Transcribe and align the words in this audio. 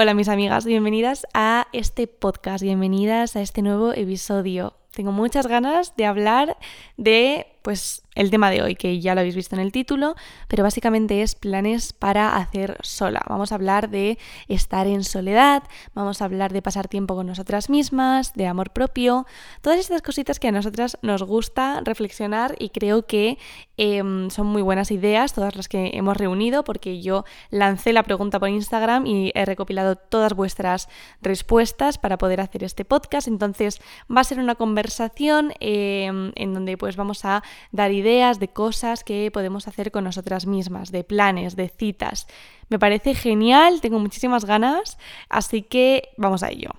Hola 0.00 0.14
mis 0.14 0.28
amigas, 0.28 0.64
bienvenidas 0.64 1.26
a 1.34 1.66
este 1.72 2.06
podcast, 2.06 2.62
bienvenidas 2.62 3.34
a 3.34 3.40
este 3.40 3.62
nuevo 3.62 3.92
episodio. 3.92 4.74
Tengo 4.92 5.10
muchas 5.10 5.48
ganas 5.48 5.96
de 5.96 6.06
hablar 6.06 6.56
de 6.96 7.48
pues 7.62 8.04
el 8.18 8.30
tema 8.30 8.50
de 8.50 8.62
hoy, 8.62 8.74
que 8.74 8.98
ya 8.98 9.14
lo 9.14 9.20
habéis 9.20 9.36
visto 9.36 9.54
en 9.54 9.62
el 9.62 9.70
título, 9.70 10.16
pero 10.48 10.64
básicamente 10.64 11.22
es 11.22 11.36
planes 11.36 11.92
para 11.92 12.36
hacer 12.36 12.76
sola. 12.82 13.22
Vamos 13.28 13.52
a 13.52 13.54
hablar 13.54 13.90
de 13.90 14.18
estar 14.48 14.88
en 14.88 15.04
soledad, 15.04 15.62
vamos 15.94 16.20
a 16.20 16.24
hablar 16.24 16.52
de 16.52 16.60
pasar 16.60 16.88
tiempo 16.88 17.14
con 17.14 17.28
nosotras 17.28 17.70
mismas, 17.70 18.34
de 18.34 18.48
amor 18.48 18.70
propio, 18.70 19.24
todas 19.62 19.78
estas 19.78 20.02
cositas 20.02 20.40
que 20.40 20.48
a 20.48 20.52
nosotras 20.52 20.98
nos 21.00 21.22
gusta 21.22 21.80
reflexionar 21.84 22.56
y 22.58 22.70
creo 22.70 23.06
que 23.06 23.38
em, 23.76 24.30
son 24.30 24.48
muy 24.48 24.62
buenas 24.62 24.90
ideas, 24.90 25.32
todas 25.32 25.54
las 25.54 25.68
que 25.68 25.92
hemos 25.94 26.16
reunido, 26.16 26.64
porque 26.64 27.00
yo 27.00 27.24
lancé 27.50 27.92
la 27.92 28.02
pregunta 28.02 28.40
por 28.40 28.48
Instagram 28.48 29.06
y 29.06 29.30
he 29.36 29.44
recopilado 29.44 29.94
todas 29.94 30.34
vuestras 30.34 30.88
respuestas 31.22 31.98
para 31.98 32.18
poder 32.18 32.40
hacer 32.40 32.64
este 32.64 32.84
podcast. 32.84 33.28
Entonces 33.28 33.80
va 34.10 34.22
a 34.22 34.24
ser 34.24 34.40
una 34.40 34.56
conversación 34.56 35.52
em, 35.60 36.32
en 36.34 36.52
donde 36.52 36.76
pues 36.76 36.96
vamos 36.96 37.24
a 37.24 37.44
dar 37.70 37.92
ideas 37.92 38.07
de 38.08 38.48
cosas 38.48 39.04
que 39.04 39.30
podemos 39.30 39.68
hacer 39.68 39.90
con 39.90 40.04
nosotras 40.04 40.46
mismas, 40.46 40.90
de 40.90 41.04
planes, 41.04 41.56
de 41.56 41.68
citas. 41.68 42.26
Me 42.70 42.78
parece 42.78 43.14
genial, 43.14 43.82
tengo 43.82 43.98
muchísimas 43.98 44.46
ganas, 44.46 44.96
así 45.28 45.62
que 45.62 46.08
vamos 46.16 46.42
a 46.42 46.48
ello. 46.48 46.70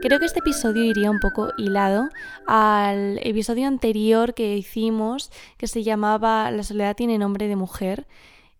Creo 0.00 0.20
que 0.20 0.26
este 0.26 0.38
episodio 0.38 0.84
iría 0.84 1.10
un 1.10 1.18
poco 1.18 1.50
hilado 1.58 2.08
al 2.46 3.18
episodio 3.22 3.66
anterior 3.66 4.34
que 4.34 4.56
hicimos 4.56 5.30
que 5.58 5.66
se 5.66 5.82
llamaba 5.82 6.52
La 6.52 6.62
soledad 6.62 6.94
tiene 6.94 7.18
nombre 7.18 7.48
de 7.48 7.56
mujer 7.56 8.06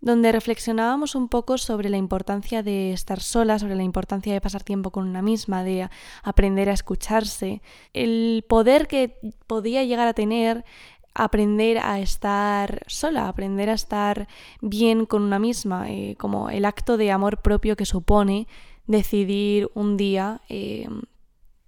donde 0.02 0.32
reflexionábamos 0.32 1.14
un 1.14 1.28
poco 1.28 1.56
sobre 1.56 1.88
la 1.88 1.96
importancia 1.96 2.62
de 2.62 2.92
estar 2.92 3.20
sola, 3.20 3.60
sobre 3.60 3.76
la 3.76 3.84
importancia 3.84 4.32
de 4.32 4.40
pasar 4.40 4.64
tiempo 4.64 4.90
con 4.90 5.08
una 5.08 5.22
misma, 5.22 5.62
de 5.62 5.88
aprender 6.24 6.68
a 6.68 6.72
escucharse, 6.72 7.62
el 7.94 8.44
poder 8.48 8.88
que 8.88 9.16
podía 9.46 9.84
llegar 9.84 10.08
a 10.08 10.12
tener 10.12 10.64
aprender 11.14 11.78
a 11.78 12.00
estar 12.00 12.82
sola, 12.86 13.28
aprender 13.28 13.68
a 13.68 13.74
estar 13.74 14.28
bien 14.60 15.04
con 15.04 15.22
una 15.22 15.38
misma, 15.38 15.90
eh, 15.90 16.16
como 16.18 16.48
el 16.48 16.64
acto 16.64 16.96
de 16.96 17.12
amor 17.12 17.42
propio 17.42 17.76
que 17.76 17.84
supone 17.84 18.48
decidir 18.86 19.70
un 19.74 19.98
día 19.98 20.40
eh, 20.48 20.88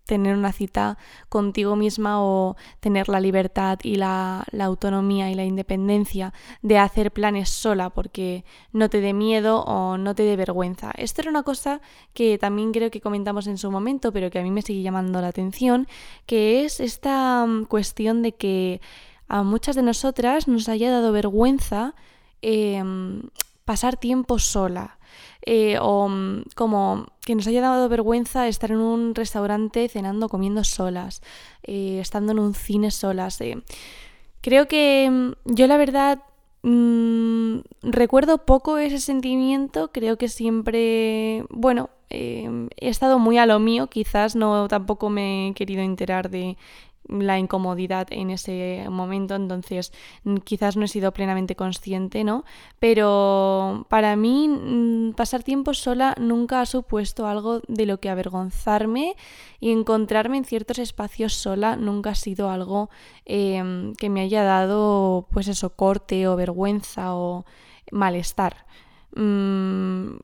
tener 0.04 0.36
una 0.36 0.52
cita 0.52 0.98
contigo 1.28 1.76
misma 1.76 2.22
o 2.22 2.56
tener 2.80 3.08
la 3.08 3.20
libertad 3.20 3.78
y 3.82 3.96
la, 3.96 4.44
autonomía 4.60 5.30
y 5.30 5.34
la 5.34 5.44
independencia 5.44 6.32
de 6.62 6.78
hacer 6.78 7.12
planes 7.12 7.48
sola 7.48 7.90
porque 7.90 8.44
no 8.72 8.88
te 8.88 9.00
dé 9.00 9.12
miedo 9.12 9.62
o 9.62 9.96
no 9.98 10.14
te 10.14 10.24
dé 10.24 10.36
vergüenza. 10.36 10.92
Esto 10.96 11.22
era 11.22 11.30
una 11.30 11.42
cosa 11.42 11.80
que 12.12 12.38
también 12.38 12.72
creo 12.72 12.90
que 12.90 13.00
comentamos 13.00 13.46
en 13.46 13.58
su 13.58 13.70
momento, 13.70 14.12
pero 14.12 14.30
que 14.30 14.38
a 14.38 14.42
mí 14.42 14.50
me 14.50 14.62
sigue 14.62 14.82
llamando 14.82 15.20
la 15.20 15.28
atención, 15.28 15.88
que 16.26 16.64
es 16.64 16.80
esta 16.80 17.44
mm, 17.46 17.64
cuestión 17.66 18.22
de 18.22 18.32
que 18.32 18.80
a 19.28 19.42
muchas 19.42 19.76
de 19.76 19.82
nosotras 19.82 20.48
nos 20.48 20.68
haya 20.68 20.90
dado 20.90 21.12
vergüenza 21.12 21.94
em, 22.42 23.22
pasar 23.64 23.96
tiempo 23.96 24.38
sola. 24.38 24.98
Eh, 25.46 25.76
o 25.80 26.08
mm, 26.08 26.44
como 26.54 27.06
que 27.24 27.34
nos 27.34 27.46
haya 27.46 27.60
dado 27.60 27.88
vergüenza 27.88 28.48
estar 28.48 28.70
en 28.70 28.78
un 28.78 29.14
restaurante 29.14 29.88
cenando, 29.88 30.28
comiendo 30.28 30.64
solas, 30.64 31.22
eh, 31.62 31.98
estando 32.00 32.32
en 32.32 32.38
un 32.38 32.54
cine 32.54 32.90
solas. 32.90 33.40
Eh. 33.40 33.62
Creo 34.40 34.68
que 34.68 35.08
mm, 35.10 35.32
yo 35.54 35.66
la 35.66 35.76
verdad 35.76 36.22
mm, 36.62 37.58
recuerdo 37.82 38.38
poco 38.38 38.78
ese 38.78 38.98
sentimiento, 38.98 39.92
creo 39.92 40.16
que 40.16 40.28
siempre, 40.28 41.44
bueno, 41.50 41.90
he 42.10 42.68
estado 42.78 43.18
muy 43.18 43.38
a 43.38 43.46
lo 43.46 43.58
mío, 43.58 43.88
quizás 43.88 44.36
no 44.36 44.68
tampoco 44.68 45.10
me 45.10 45.48
he 45.48 45.54
querido 45.54 45.82
enterar 45.82 46.30
de 46.30 46.56
la 47.08 47.38
incomodidad 47.38 48.06
en 48.10 48.30
ese 48.30 48.86
momento, 48.90 49.34
entonces 49.34 49.92
quizás 50.44 50.76
no 50.76 50.84
he 50.84 50.88
sido 50.88 51.12
plenamente 51.12 51.54
consciente, 51.54 52.24
¿no? 52.24 52.44
Pero 52.78 53.86
para 53.88 54.16
mí 54.16 55.12
pasar 55.16 55.42
tiempo 55.42 55.74
sola 55.74 56.14
nunca 56.18 56.60
ha 56.60 56.66
supuesto 56.66 57.26
algo 57.26 57.60
de 57.68 57.86
lo 57.86 58.00
que 58.00 58.10
avergonzarme 58.10 59.16
y 59.60 59.70
encontrarme 59.70 60.38
en 60.38 60.44
ciertos 60.44 60.78
espacios 60.78 61.34
sola 61.34 61.76
nunca 61.76 62.10
ha 62.10 62.14
sido 62.14 62.50
algo 62.50 62.90
em, 63.24 63.94
que 63.94 64.08
me 64.08 64.22
haya 64.22 64.42
dado 64.42 65.26
pues 65.30 65.48
eso, 65.48 65.76
corte 65.76 66.26
o 66.28 66.36
vergüenza 66.36 67.14
o 67.14 67.44
malestar. 67.92 68.66
Mm, 69.14 70.16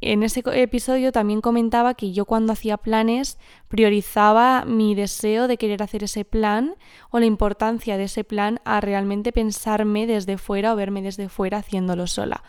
en 0.00 0.22
ese 0.22 0.42
episodio 0.52 1.10
también 1.10 1.40
comentaba 1.40 1.94
que 1.94 2.12
yo 2.12 2.26
cuando 2.26 2.52
hacía 2.52 2.76
planes 2.76 3.38
priorizaba 3.68 4.64
mi 4.66 4.94
deseo 4.94 5.48
de 5.48 5.56
querer 5.56 5.82
hacer 5.82 6.04
ese 6.04 6.24
plan 6.24 6.74
o 7.10 7.18
la 7.18 7.26
importancia 7.26 7.96
de 7.96 8.04
ese 8.04 8.22
plan 8.22 8.60
a 8.64 8.80
realmente 8.80 9.32
pensarme 9.32 10.06
desde 10.06 10.36
fuera 10.36 10.72
o 10.72 10.76
verme 10.76 11.00
desde 11.00 11.28
fuera 11.28 11.58
haciéndolo 11.58 12.06
sola. 12.06 12.42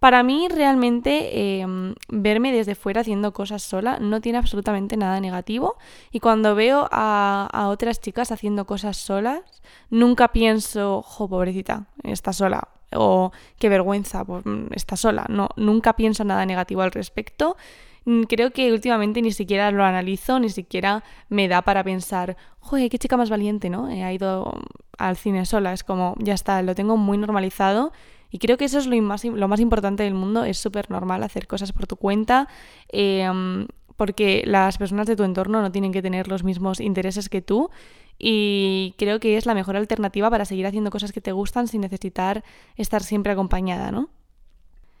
Para 0.00 0.24
mí 0.24 0.48
realmente 0.48 1.60
em, 1.60 1.94
verme 2.08 2.52
desde 2.52 2.74
fuera 2.74 3.02
haciendo 3.02 3.32
cosas 3.32 3.62
sola 3.62 3.98
no 4.00 4.20
tiene 4.20 4.38
absolutamente 4.38 4.96
nada 4.96 5.20
negativo 5.20 5.76
y 6.10 6.18
cuando 6.18 6.56
veo 6.56 6.88
a, 6.90 7.48
a 7.52 7.68
otras 7.68 8.00
chicas 8.00 8.32
haciendo 8.32 8.66
cosas 8.66 8.96
solas 8.96 9.42
nunca 9.90 10.32
pienso, 10.32 11.02
jo, 11.02 11.28
pobrecita, 11.28 11.86
está 12.02 12.32
sola, 12.32 12.68
o 12.94 13.32
qué 13.58 13.68
vergüenza, 13.68 14.24
pues 14.24 14.44
mm, 14.44 14.66
está 14.72 14.96
sola. 14.96 15.26
No, 15.28 15.48
nunca 15.56 15.94
pienso 15.94 16.24
nada 16.24 16.46
negativo 16.46 16.82
al 16.82 16.92
respecto. 16.92 17.56
Mm, 18.04 18.22
creo 18.22 18.50
que 18.50 18.72
últimamente 18.72 19.22
ni 19.22 19.32
siquiera 19.32 19.70
lo 19.70 19.84
analizo, 19.84 20.38
ni 20.40 20.50
siquiera 20.50 21.04
me 21.28 21.48
da 21.48 21.62
para 21.62 21.84
pensar, 21.84 22.36
joder, 22.60 22.90
qué 22.90 22.98
chica 22.98 23.16
más 23.16 23.30
valiente, 23.30 23.70
¿no? 23.70 23.86
Ha 23.86 24.12
ido 24.12 24.52
al 24.98 25.16
cine 25.16 25.46
sola. 25.46 25.72
Es 25.72 25.84
como, 25.84 26.14
ya 26.18 26.34
está, 26.34 26.62
lo 26.62 26.74
tengo 26.74 26.96
muy 26.96 27.18
normalizado. 27.18 27.92
Y 28.30 28.38
creo 28.38 28.56
que 28.56 28.64
eso 28.64 28.78
es 28.78 28.86
lo 28.86 29.00
más, 29.02 29.24
lo 29.24 29.48
más 29.48 29.60
importante 29.60 30.02
del 30.02 30.14
mundo. 30.14 30.44
Es 30.44 30.58
súper 30.58 30.90
normal 30.90 31.22
hacer 31.22 31.46
cosas 31.46 31.72
por 31.72 31.86
tu 31.86 31.96
cuenta. 31.96 32.48
Em, 32.88 33.66
porque 33.96 34.42
las 34.46 34.78
personas 34.78 35.06
de 35.06 35.16
tu 35.16 35.22
entorno 35.22 35.60
no 35.60 35.70
tienen 35.70 35.92
que 35.92 36.02
tener 36.02 36.28
los 36.28 36.42
mismos 36.42 36.80
intereses 36.80 37.28
que 37.28 37.42
tú 37.42 37.70
y 38.18 38.94
creo 38.98 39.20
que 39.20 39.36
es 39.36 39.46
la 39.46 39.54
mejor 39.54 39.76
alternativa 39.76 40.30
para 40.30 40.44
seguir 40.44 40.66
haciendo 40.66 40.90
cosas 40.90 41.12
que 41.12 41.20
te 41.20 41.32
gustan 41.32 41.68
sin 41.68 41.80
necesitar 41.80 42.44
estar 42.76 43.02
siempre 43.02 43.32
acompañada, 43.32 43.90
¿no? 43.90 44.10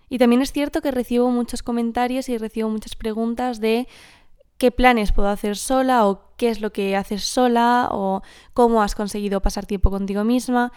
Y 0.08 0.18
también 0.18 0.42
es 0.42 0.52
cierto 0.52 0.82
que 0.82 0.90
recibo 0.90 1.30
muchos 1.30 1.62
comentarios 1.62 2.28
y 2.28 2.36
recibo 2.36 2.68
muchas 2.68 2.96
preguntas 2.96 3.60
de 3.60 3.88
qué 4.58 4.70
planes 4.70 5.10
puedo 5.10 5.28
hacer 5.28 5.56
sola 5.56 6.06
o 6.06 6.36
qué 6.36 6.50
es 6.50 6.60
lo 6.60 6.72
que 6.72 6.96
haces 6.96 7.24
sola 7.24 7.88
o 7.90 8.22
cómo 8.54 8.82
has 8.82 8.94
conseguido 8.94 9.40
pasar 9.40 9.66
tiempo 9.66 9.90
contigo 9.90 10.22
misma. 10.22 10.70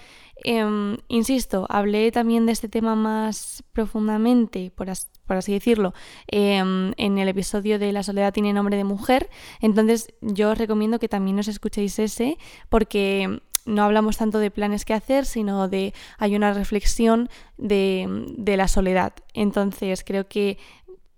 Em, 0.44 0.98
insisto, 1.08 1.68
hablé 1.70 2.12
también 2.12 2.46
de 2.46 2.52
este 2.54 2.70
tema 2.70 2.96
más 2.96 3.64
profundamente, 3.74 4.72
por, 4.74 4.90
así 5.28 5.54
decirlo, 5.54 5.94
em, 6.28 6.94
en 6.98 7.18
el 7.18 7.28
episodio 7.28 7.80
de 7.80 7.92
La 7.92 8.04
soledad 8.04 8.34
tiene 8.34 8.54
nombre 8.54 8.78
de 8.78 8.84
mujer. 8.84 9.30
Entonces 9.62 10.14
yo 10.22 10.52
os 10.52 10.58
recomiendo 10.58 11.00
que 11.00 11.10
también 11.10 11.40
os 11.40 11.48
escuchéis 11.48 12.00
ese 12.00 12.38
porque 12.70 13.42
no 13.66 13.84
hablamos 13.84 14.18
tanto 14.18 14.40
de 14.40 14.52
planes 14.52 14.86
que 14.86 14.94
hacer, 14.94 15.26
sino 15.26 15.68
de 15.68 15.94
hay 16.18 16.36
una 16.36 16.54
reflexión 16.54 17.30
de, 17.58 18.08
de, 18.38 18.58
la 18.58 18.68
soledad. 18.68 19.14
Entonces 19.34 20.04
creo 20.04 20.28
que 20.28 20.58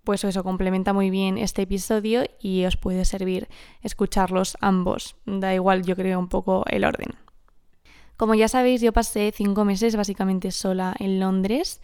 pues 0.04 0.24
eso 0.24 0.42
complementa 0.42 0.94
muy 0.94 1.10
bien 1.10 1.36
este 1.36 1.62
episodio 1.62 2.24
y 2.40 2.64
os 2.64 2.78
puede 2.78 3.04
servir 3.04 3.48
escucharlos 3.82 4.56
ambos. 4.62 5.16
Da 5.26 5.54
igual, 5.54 5.84
yo 5.84 5.96
creo 5.96 6.18
un 6.18 6.28
poco 6.28 6.64
el 6.70 6.84
orden. 6.84 7.10
Como 8.16 8.34
ya 8.34 8.48
sabéis, 8.48 8.80
yo 8.80 8.92
pasé 8.92 9.32
cinco 9.32 9.64
meses 9.64 9.94
básicamente 9.94 10.50
sola 10.50 10.92
en 10.98 11.20
Londres, 11.20 11.80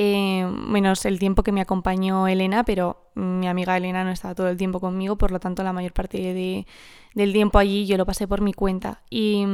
eh, 0.00 0.46
menos 0.46 1.04
el 1.06 1.18
tiempo 1.18 1.42
que 1.42 1.50
me 1.50 1.60
acompañó 1.60 2.28
Elena, 2.28 2.62
pero 2.62 3.10
mi 3.16 3.48
amiga 3.48 3.76
Elena 3.76 4.04
no 4.04 4.12
estaba 4.12 4.32
todo 4.32 4.48
el 4.48 4.56
tiempo 4.56 4.78
conmigo, 4.78 5.18
por 5.18 5.32
lo 5.32 5.40
tanto 5.40 5.64
la 5.64 5.72
mayor 5.72 5.92
parte 5.92 6.18
de, 6.18 6.68
del 7.14 7.32
tiempo 7.32 7.58
allí 7.58 7.84
yo 7.84 7.96
lo 7.96 8.06
pasé 8.06 8.28
por 8.28 8.40
mi 8.40 8.52
cuenta. 8.52 9.02
Y, 9.10 9.44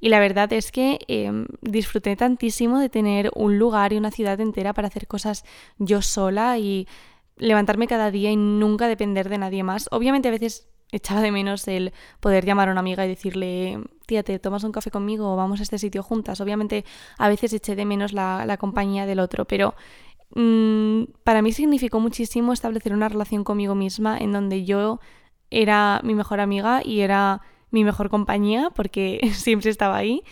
la 0.00 0.18
verdad 0.18 0.52
es 0.52 0.72
que 0.72 0.98
eh, 1.06 1.46
disfruté 1.60 2.16
tantísimo 2.16 2.80
de 2.80 2.88
tener 2.88 3.30
un 3.36 3.60
lugar 3.60 3.92
y 3.92 3.96
una 3.96 4.10
ciudad 4.10 4.40
entera 4.40 4.72
para 4.72 4.88
hacer 4.88 5.06
cosas 5.06 5.44
yo 5.78 6.02
sola 6.02 6.58
y 6.58 6.88
levantarme 7.36 7.86
cada 7.86 8.10
día 8.10 8.32
y 8.32 8.36
nunca 8.36 8.88
depender 8.88 9.28
de 9.28 9.38
nadie 9.38 9.62
más. 9.62 9.88
Obviamente 9.92 10.26
a 10.26 10.32
veces 10.32 10.68
echaba 10.92 11.20
de 11.20 11.32
menos 11.32 11.66
el 11.68 11.92
poder 12.20 12.44
llamar 12.44 12.68
a 12.68 12.72
una 12.72 12.80
amiga 12.80 13.04
y 13.04 13.08
decirle, 13.08 13.78
tía, 14.06 14.22
¿te 14.22 14.38
tomas 14.38 14.64
un 14.64 14.72
café 14.72 14.90
conmigo 14.90 15.32
o 15.32 15.36
vamos 15.36 15.60
a 15.60 15.62
este 15.62 15.78
sitio 15.78 16.02
juntas? 16.02 16.40
Obviamente 16.40 16.84
a 17.18 17.28
veces 17.28 17.52
eché 17.52 17.76
de 17.76 17.84
menos 17.84 18.12
la, 18.12 18.56
compañía 18.58 19.06
del 19.06 19.20
otro, 19.20 19.44
pero 19.44 19.74
mm, 20.34 21.04
para 21.24 21.42
mí 21.42 21.52
significó 21.52 22.00
muchísimo 22.00 22.52
establecer 22.52 22.92
una 22.92 23.08
relación 23.08 23.44
conmigo 23.44 23.74
misma 23.74 24.18
en 24.18 24.32
donde 24.32 24.64
yo 24.64 25.00
era 25.50 26.00
mi 26.04 26.14
mejor 26.14 26.40
amiga 26.40 26.82
y 26.84 27.00
era 27.00 27.40
mi 27.70 27.84
mejor 27.84 28.10
compañía 28.10 28.70
porque 28.74 29.20
siempre 29.34 29.70
estaba 29.70 29.96
ahí 29.96 30.22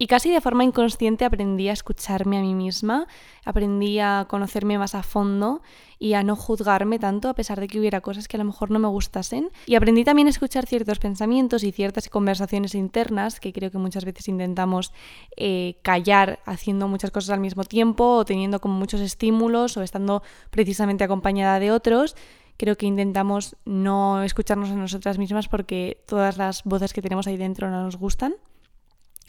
Y 0.00 0.06
casi 0.06 0.30
de 0.30 0.40
forma 0.40 0.62
inconsciente 0.62 1.24
aprendí 1.24 1.68
a 1.68 1.72
escucharme 1.72 2.38
a 2.38 2.40
mí 2.40 2.54
misma, 2.54 3.08
aprendí 3.44 3.98
a 3.98 4.26
conocerme 4.30 4.78
más 4.78 4.94
a 4.94 5.02
fondo 5.02 5.60
y 5.98 6.12
a 6.12 6.22
no 6.22 6.36
juzgarme 6.36 7.00
tanto 7.00 7.28
a 7.28 7.34
pesar 7.34 7.58
de 7.58 7.66
que 7.66 7.80
hubiera 7.80 8.00
cosas 8.00 8.28
que 8.28 8.36
a 8.36 8.38
lo 8.38 8.44
mejor 8.44 8.70
no 8.70 8.78
me 8.78 8.86
gustasen. 8.86 9.50
Y 9.66 9.74
aprendí 9.74 10.04
también 10.04 10.28
a 10.28 10.30
escuchar 10.30 10.66
ciertos 10.66 11.00
pensamientos 11.00 11.64
y 11.64 11.72
ciertas 11.72 12.08
conversaciones 12.08 12.76
internas 12.76 13.40
que 13.40 13.52
creo 13.52 13.72
que 13.72 13.78
muchas 13.78 14.04
veces 14.04 14.28
intentamos 14.28 14.92
eh, 15.36 15.80
callar 15.82 16.38
haciendo 16.46 16.86
muchas 16.86 17.10
cosas 17.10 17.30
al 17.30 17.40
mismo 17.40 17.64
tiempo 17.64 18.18
o 18.18 18.24
teniendo 18.24 18.60
como 18.60 18.74
muchos 18.78 19.00
estímulos 19.00 19.76
o 19.76 19.82
estando 19.82 20.22
precisamente 20.50 21.02
acompañada 21.02 21.58
de 21.58 21.72
otros 21.72 22.14
creo 22.56 22.76
que 22.76 22.86
intentamos 22.86 23.56
no 23.64 24.22
escucharnos 24.22 24.70
a 24.70 24.74
nosotras 24.74 25.18
mismas 25.18 25.48
porque 25.48 26.04
todas 26.06 26.36
las 26.36 26.62
voces 26.62 26.92
que 26.92 27.02
tenemos 27.02 27.26
ahí 27.26 27.36
dentro 27.36 27.68
no 27.68 27.82
nos 27.82 27.96
gustan 27.96 28.34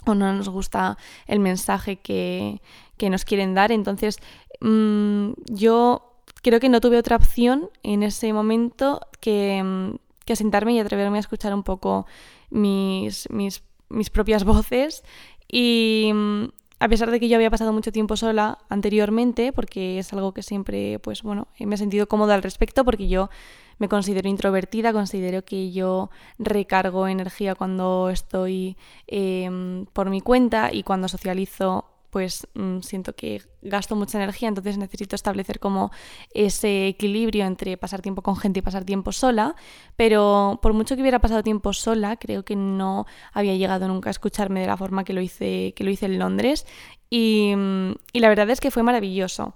o 0.06 0.16
no 0.16 0.34
nos 0.34 0.50
gusta 0.50 0.98
el 1.28 1.40
mensaje 1.40 1.98
que, 1.98 2.62
nos 3.02 3.26
quieren 3.26 3.54
dar. 3.54 3.72
Entonces, 3.72 4.18
mm, 4.62 5.32
yo 5.48 6.14
creo 6.42 6.60
que 6.60 6.70
no 6.70 6.82
tuve 6.82 6.98
otra 6.98 7.16
opción 7.16 7.70
en 7.84 8.04
ese 8.04 8.34
momento 8.34 9.02
que, 9.20 9.62
mm, 9.64 9.96
que, 10.26 10.36
sentarme 10.36 10.74
y 10.74 10.80
atreverme 10.80 11.18
a 11.18 11.22
escuchar 11.22 11.54
un 11.54 11.64
poco 11.64 12.06
mis, 12.50 13.30
mis, 13.30 13.64
mis 13.90 14.10
propias 14.10 14.44
voces. 14.46 15.04
Y 15.52 16.12
mm, 16.14 16.46
a 16.80 16.88
pesar 16.88 17.12
de 17.12 17.20
que 17.20 17.28
yo 17.28 17.36
había 17.36 17.50
pasado 17.50 17.74
mucho 17.74 17.92
tiempo 17.92 18.16
sola 18.16 18.60
anteriormente, 18.70 19.52
porque 19.52 20.00
es 20.00 20.14
algo 20.14 20.34
que 20.34 20.44
siempre, 20.44 21.00
pues 21.00 21.24
bueno, 21.24 21.48
me 21.60 21.76
he 21.76 21.78
sentido 21.78 22.08
cómoda 22.08 22.36
al 22.36 22.44
respecto, 22.44 22.86
porque 22.86 23.10
yo 23.10 23.30
me 23.80 23.90
considero 23.90 24.30
introvertida, 24.30 24.94
considero 24.94 25.44
que 25.44 25.72
yo 25.72 26.10
recargo 26.38 27.08
energía 27.08 27.56
cuando 27.56 28.10
estoy 28.10 28.78
em, 29.08 29.86
por 29.88 30.10
mi 30.10 30.22
cuenta 30.22 30.70
y 30.72 30.84
cuando 30.84 31.08
socializo 31.08 31.86
pues 32.10 32.48
mm, 32.56 32.80
siento 32.80 33.16
que 33.16 33.42
gasto 33.62 33.96
mucha 33.96 34.18
energía, 34.18 34.48
entonces 34.48 34.78
necesito 34.78 35.16
establecer 35.16 35.60
como 35.60 35.92
ese 36.34 36.88
equilibrio 36.88 37.46
entre 37.46 37.78
pasar 37.78 38.02
tiempo 38.02 38.22
con 38.22 38.36
gente 38.36 38.60
y 38.60 38.62
pasar 38.62 38.84
tiempo 38.84 39.12
sola, 39.12 39.56
pero 39.96 40.60
por 40.62 40.74
mucho 40.74 40.96
que 40.96 41.02
hubiera 41.02 41.20
pasado 41.20 41.44
tiempo 41.44 41.74
sola, 41.74 42.18
creo 42.18 42.44
que 42.44 42.56
no 42.56 43.06
había 43.32 43.56
llegado 43.56 43.88
nunca 43.88 44.10
a 44.10 44.12
escucharme 44.12 44.62
de 44.62 44.68
la 44.68 44.78
forma 44.78 45.04
que 45.04 45.14
lo 45.14 45.22
hice, 45.22 45.74
que 45.76 45.84
lo 45.84 45.92
hice 45.92 46.08
en 46.08 46.20
Londres 46.20 46.66
y, 47.10 47.54
mm, 47.56 47.92
y 48.14 48.20
la 48.20 48.30
verdad 48.30 48.50
es 48.50 48.60
que 48.60 48.72
fue 48.72 48.84
maravilloso. 48.84 49.56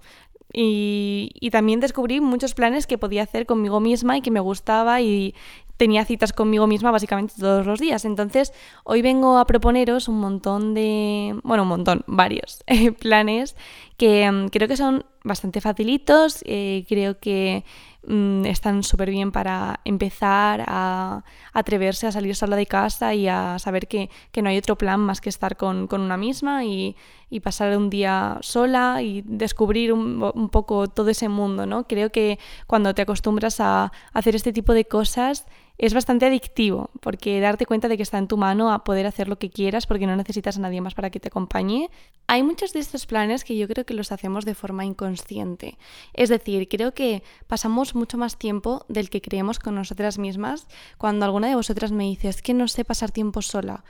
Y, 0.52 1.48
también 1.50 1.80
descubrí 1.80 2.20
muchos 2.20 2.54
planes 2.54 2.86
que 2.86 2.98
podía 2.98 3.22
hacer 3.22 3.46
conmigo 3.46 3.80
misma 3.80 4.16
y 4.16 4.20
que 4.20 4.30
me 4.30 4.40
gustaba 4.40 5.00
y 5.00 5.34
tenía 5.76 6.04
citas 6.04 6.32
conmigo 6.32 6.66
misma 6.66 6.90
básicamente 6.90 7.34
todos 7.38 7.66
los 7.66 7.80
días. 7.80 8.04
Entonces, 8.04 8.52
hoy 8.84 9.02
vengo 9.02 9.38
a 9.38 9.46
proponeros 9.46 10.08
un 10.08 10.20
montón 10.20 10.74
de, 10.74 11.38
bueno, 11.42 11.64
un 11.64 11.68
montón, 11.70 12.04
varios 12.06 12.62
eh, 12.66 12.92
planes 12.92 13.56
que 13.96 14.30
mm, 14.30 14.48
creo 14.48 14.68
que 14.68 14.76
son 14.76 15.04
bastante 15.22 15.60
facilitos, 15.60 16.42
eh, 16.46 16.84
creo 16.88 17.18
que 17.18 17.64
Mm, 18.06 18.44
están 18.46 18.82
súper 18.82 19.08
bien 19.10 19.32
para 19.32 19.80
empezar 19.84 20.62
a 20.66 21.24
atreverse 21.54 22.06
a 22.06 22.12
salir 22.12 22.36
sola 22.36 22.54
de 22.56 22.66
casa 22.66 23.14
y 23.14 23.28
a 23.28 23.58
saber 23.58 23.88
que, 23.88 24.10
no 24.42 24.48
hay 24.50 24.58
otro 24.58 24.76
plan 24.76 25.00
más 25.00 25.20
que 25.22 25.30
estar 25.30 25.56
con, 25.56 25.88
una 25.90 26.16
misma 26.16 26.64
y, 26.64 26.96
pasar 27.42 27.76
un 27.76 27.90
día 27.90 28.38
sola 28.42 29.02
y 29.02 29.22
descubrir 29.22 29.92
un, 29.92 30.22
un, 30.34 30.48
poco 30.50 30.86
todo 30.86 31.10
ese 31.10 31.28
mundo, 31.28 31.66
¿no? 31.66 31.84
Creo 31.88 32.12
que 32.12 32.38
cuando 32.68 32.94
te 32.94 33.02
acostumbras 33.02 33.58
a 33.58 33.90
hacer 34.12 34.36
este 34.36 34.52
tipo 34.52 34.72
de 34.72 34.84
cosas 34.84 35.44
es 35.76 35.92
bastante 35.92 36.26
adictivo, 36.26 36.90
porque 37.00 37.40
darte 37.40 37.66
cuenta 37.66 37.88
de 37.88 37.96
que 37.96 38.02
está 38.02 38.18
en 38.18 38.28
tu 38.28 38.36
mano 38.36 38.72
a 38.72 38.84
poder 38.84 39.06
hacer 39.06 39.28
lo 39.28 39.38
que 39.38 39.50
quieras 39.50 39.86
porque 39.86 40.06
no 40.06 40.16
necesitas 40.16 40.56
a 40.56 40.60
nadie 40.60 40.80
más 40.80 40.94
para 40.94 41.10
que 41.10 41.20
te 41.20 41.28
acompañe. 41.28 41.90
Hay 42.26 42.42
muchos 42.42 42.72
de 42.72 42.80
estos 42.80 43.06
planes 43.06 43.44
que 43.44 43.56
yo 43.56 43.66
creo 43.66 43.84
que 43.84 43.94
los 43.94 44.12
hacemos 44.12 44.44
de 44.44 44.54
forma 44.54 44.84
inconsciente. 44.84 45.78
Es 46.12 46.28
decir, 46.28 46.68
creo 46.68 46.94
que 46.94 47.22
pasamos 47.48 47.94
mucho 47.94 48.18
más 48.18 48.38
tiempo 48.38 48.84
del 48.88 49.10
que 49.10 49.20
creemos 49.20 49.58
con 49.58 49.74
nosotras 49.74 50.18
mismas 50.18 50.68
cuando 50.96 51.24
alguna 51.24 51.48
de 51.48 51.56
vosotras 51.56 51.90
me 51.90 52.04
dice 52.04 52.28
es 52.28 52.40
que 52.40 52.54
no 52.54 52.68
sé 52.68 52.84
pasar 52.84 53.10
tiempo 53.10 53.42
sola. 53.42 53.84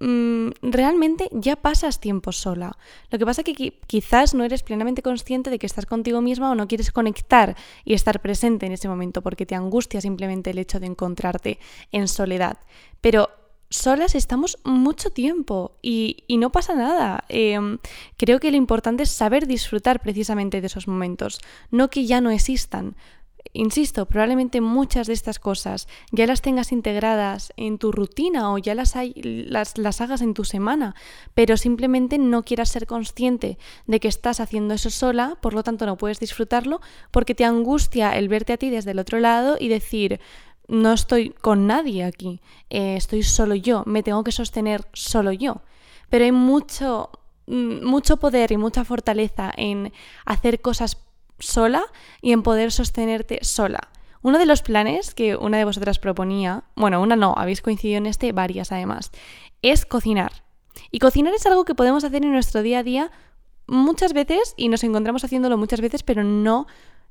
Mm, 0.00 0.52
realmente 0.62 1.28
ya 1.30 1.56
pasas 1.56 2.00
tiempo 2.00 2.32
sola. 2.32 2.78
Lo 3.10 3.18
que 3.18 3.26
pasa 3.26 3.42
es 3.42 3.54
que 3.54 3.80
quizás 3.86 4.32
no 4.32 4.44
eres 4.44 4.62
plenamente 4.62 5.02
consciente 5.02 5.50
de 5.50 5.58
que 5.58 5.66
estás 5.66 5.84
contigo 5.84 6.22
misma 6.22 6.50
o 6.50 6.54
no 6.54 6.68
quieres 6.68 6.90
conectar 6.90 7.54
y 7.84 7.92
estar 7.92 8.20
presente 8.22 8.64
en 8.64 8.72
ese 8.72 8.88
momento 8.88 9.20
porque 9.20 9.44
te 9.44 9.54
angustia 9.54 10.00
simplemente 10.00 10.50
el 10.50 10.58
hecho 10.58 10.80
de 10.80 10.86
encontrarte 10.86 11.58
en 11.92 12.08
soledad. 12.08 12.58
Pero 13.02 13.28
solas 13.68 14.14
estamos 14.14 14.58
mucho 14.64 15.10
tiempo 15.10 15.76
y, 15.82 16.24
no 16.30 16.50
pasa 16.50 16.74
nada. 16.74 17.24
Em, 17.28 17.78
creo 18.16 18.40
que 18.40 18.50
lo 18.50 18.56
importante 18.56 19.02
es 19.02 19.10
saber 19.10 19.46
disfrutar 19.46 20.00
precisamente 20.00 20.62
de 20.62 20.66
esos 20.66 20.88
momentos, 20.88 21.40
no 21.70 21.90
que 21.90 22.06
ya 22.06 22.22
no 22.22 22.30
existan. 22.30 22.96
Insisto, 23.52 24.06
probablemente 24.06 24.60
muchas 24.60 25.06
de 25.06 25.12
estas 25.12 25.38
cosas 25.38 25.88
ya 26.12 26.26
las 26.26 26.40
tengas 26.40 26.72
integradas 26.72 27.52
en 27.56 27.78
tu 27.78 27.90
rutina 27.90 28.52
o 28.52 28.58
ya 28.58 28.74
las, 28.74 28.94
hagas 28.94 30.20
en 30.20 30.34
tu 30.34 30.44
semana, 30.44 30.94
pero 31.34 31.56
simplemente 31.56 32.18
no 32.18 32.44
quieras 32.44 32.68
ser 32.68 32.86
consciente 32.86 33.58
de 33.86 33.98
que 33.98 34.08
estás 34.08 34.40
haciendo 34.40 34.74
eso 34.74 34.90
sola, 34.90 35.36
por 35.40 35.54
lo 35.54 35.64
tanto 35.64 35.84
no 35.86 35.96
puedes 35.96 36.20
disfrutarlo 36.20 36.80
porque 37.10 37.34
te 37.34 37.44
angustia 37.44 38.16
el 38.16 38.28
verte 38.28 38.52
a 38.52 38.56
ti 38.56 38.70
desde 38.70 38.92
el 38.92 38.98
otro 38.98 39.18
lado 39.18 39.56
y 39.58 39.68
decir, 39.68 40.20
no 40.68 40.92
estoy 40.92 41.30
con 41.30 41.66
nadie 41.66 42.04
aquí, 42.04 42.40
eh, 42.68 42.94
estoy 42.96 43.24
solo 43.24 43.56
yo, 43.56 43.82
me 43.86 44.04
tengo 44.04 44.22
que 44.22 44.32
sostener 44.32 44.86
solo 44.92 45.32
yo. 45.32 45.62
Pero 46.08 46.24
hay 46.24 46.32
mucho, 46.32 47.10
mm, 47.46 47.84
mucho 47.84 48.18
poder 48.18 48.52
y 48.52 48.56
mucha 48.56 48.84
fortaleza 48.84 49.50
en 49.56 49.92
hacer 50.24 50.60
cosas 50.60 50.96
sola 51.40 51.84
y 52.22 52.32
en 52.32 52.42
poder 52.42 52.72
sostenerte 52.72 53.40
sola. 53.42 53.90
Uno 54.22 54.38
de 54.38 54.46
los 54.46 54.62
planes 54.62 55.14
que 55.14 55.36
una 55.36 55.58
de 55.58 55.64
vosotras 55.64 55.98
proponía, 55.98 56.64
bueno, 56.76 57.00
una 57.00 57.16
no, 57.16 57.34
habéis 57.36 57.62
coincidido 57.62 57.98
en 57.98 58.06
este, 58.06 58.32
varias 58.32 58.70
además, 58.70 59.10
es 59.62 59.86
cocinar. 59.86 60.44
Y 60.90 60.98
cocinar 60.98 61.34
es 61.34 61.46
algo 61.46 61.64
que 61.64 61.74
podemos 61.74 62.04
hacer 62.04 62.22
en 62.22 62.32
nuestro 62.32 62.62
día 62.62 62.80
a 62.80 62.82
día 62.82 63.10
muchas 63.66 64.12
veces 64.12 64.54
y 64.56 64.68
nos 64.68 64.84
encontramos 64.84 65.24
haciéndolo 65.24 65.56
muchas 65.56 65.80
veces, 65.80 66.02
pero 66.02 66.22
no, 66.22 66.66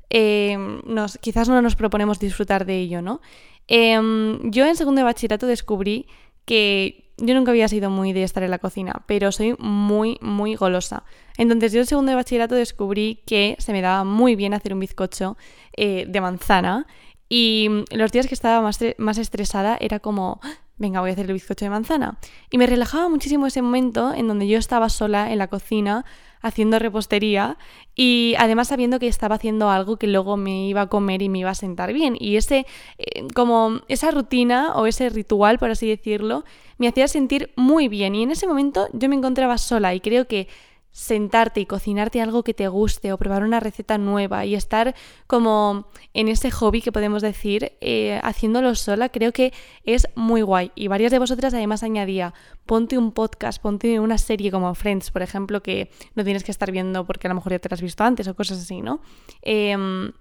eh, 0.09 0.57
nos, 0.85 1.17
quizás 1.17 1.49
no 1.49 1.61
nos 1.61 1.75
proponemos 1.75 2.19
disfrutar 2.19 2.65
de 2.65 2.79
ello, 2.79 3.01
¿no? 3.01 3.21
Em, 3.67 4.51
yo 4.51 4.65
en 4.65 4.75
segundo 4.75 4.99
de 4.99 5.05
bachillerato 5.05 5.47
descubrí 5.47 6.07
que 6.45 7.08
yo 7.21 7.35
nunca 7.35 7.51
había 7.51 7.67
sido 7.67 7.89
muy 7.89 8.13
de 8.13 8.23
estar 8.23 8.43
en 8.43 8.51
la 8.51 8.59
cocina, 8.59 9.03
pero 9.05 9.31
soy 9.31 9.55
muy, 9.59 10.17
muy 10.21 10.55
golosa. 10.55 11.03
Entonces 11.37 11.71
yo 11.71 11.79
en 11.79 11.85
segundo 11.85 12.11
de 12.11 12.15
bachillerato 12.15 12.55
descubrí 12.55 13.21
que 13.25 13.55
se 13.59 13.71
me 13.71 13.81
daba 13.81 14.03
muy 14.03 14.35
bien 14.35 14.53
hacer 14.53 14.73
un 14.73 14.79
bizcocho 14.79 15.37
eh, 15.75 16.05
de 16.07 16.21
manzana 16.21 16.87
y 17.29 17.69
los 17.91 18.11
días 18.11 18.27
que 18.27 18.33
estaba 18.33 18.61
más, 18.61 18.79
más 18.97 19.17
estresada 19.17 19.77
era 19.79 19.99
como, 19.99 20.39
venga, 20.77 20.99
voy 20.99 21.11
a 21.11 21.13
hacer 21.13 21.27
el 21.27 21.33
bizcocho 21.33 21.65
de 21.65 21.69
manzana. 21.69 22.17
Y 22.49 22.57
me 22.57 22.65
relajaba 22.65 23.07
muchísimo 23.07 23.47
ese 23.47 23.61
momento 23.61 24.13
en 24.13 24.27
donde 24.27 24.47
yo 24.47 24.57
estaba 24.57 24.89
sola 24.89 25.31
en 25.31 25.37
la 25.37 25.47
cocina 25.47 26.05
haciendo 26.41 26.79
repostería 26.79 27.57
y 27.95 28.35
además 28.37 28.69
sabiendo 28.69 28.99
que 28.99 29.07
estaba 29.07 29.35
haciendo 29.35 29.69
algo 29.69 29.97
que 29.97 30.07
luego 30.07 30.37
me 30.37 30.67
iba 30.67 30.81
a 30.81 30.87
comer 30.87 31.21
y 31.21 31.29
me 31.29 31.39
iba 31.39 31.49
a 31.49 31.55
sentar 31.55 31.93
bien. 31.93 32.15
Y 32.19 32.37
ese, 32.37 32.65
eh, 32.97 33.27
como 33.33 33.81
esa 33.87 34.11
rutina 34.11 34.73
o 34.75 34.85
ese 34.85 35.09
ritual, 35.09 35.59
por 35.59 35.71
así 35.71 35.87
decirlo, 35.87 36.45
me 36.77 36.87
hacía 36.87 37.07
sentir 37.07 37.51
muy 37.55 37.87
bien. 37.87 38.15
Y 38.15 38.23
en 38.23 38.31
ese 38.31 38.47
momento 38.47 38.87
yo 38.93 39.09
me 39.09 39.15
encontraba 39.15 39.57
sola 39.57 39.93
y 39.93 39.99
creo 39.99 40.27
que 40.27 40.47
sentarte 40.91 41.59
y 41.59 41.65
cocinarte 41.65 42.21
algo 42.21 42.43
que 42.43 42.53
te 42.53 42.67
guste 42.67 43.13
o 43.13 43.17
probar 43.17 43.43
una 43.43 43.59
receta 43.59 43.97
nueva 43.97 44.45
y 44.45 44.55
estar 44.55 44.95
como 45.27 45.87
en 46.13 46.27
ese 46.27 46.51
hobby 46.51 46.81
que 46.81 46.91
podemos 46.91 47.21
decir, 47.21 47.73
eh, 47.81 48.19
haciéndolo 48.23 48.75
sola, 48.75 49.09
creo 49.09 49.31
que 49.31 49.53
es 49.83 50.07
muy 50.15 50.41
guay. 50.41 50.71
Y 50.75 50.87
varias 50.87 51.11
de 51.11 51.19
vosotras 51.19 51.53
además 51.53 51.83
añadía, 51.83 52.33
ponte 52.65 52.97
un 52.97 53.11
podcast, 53.11 53.61
ponte 53.61 53.99
una 53.99 54.17
serie 54.17 54.51
como 54.51 54.73
Friends, 54.75 55.11
por 55.11 55.21
ejemplo, 55.21 55.61
que 55.61 55.91
no 56.15 56.23
tienes 56.23 56.43
que 56.43 56.51
estar 56.51 56.71
viendo 56.71 57.05
porque 57.05 57.27
a 57.27 57.29
lo 57.29 57.35
mejor 57.35 57.51
ya 57.53 57.59
te 57.59 57.69
la 57.69 57.75
has 57.75 57.81
visto 57.81 58.03
antes 58.03 58.27
o 58.27 58.35
cosas 58.35 58.59
así, 58.59 58.81
¿no? 58.81 59.01
Em, 59.41 60.11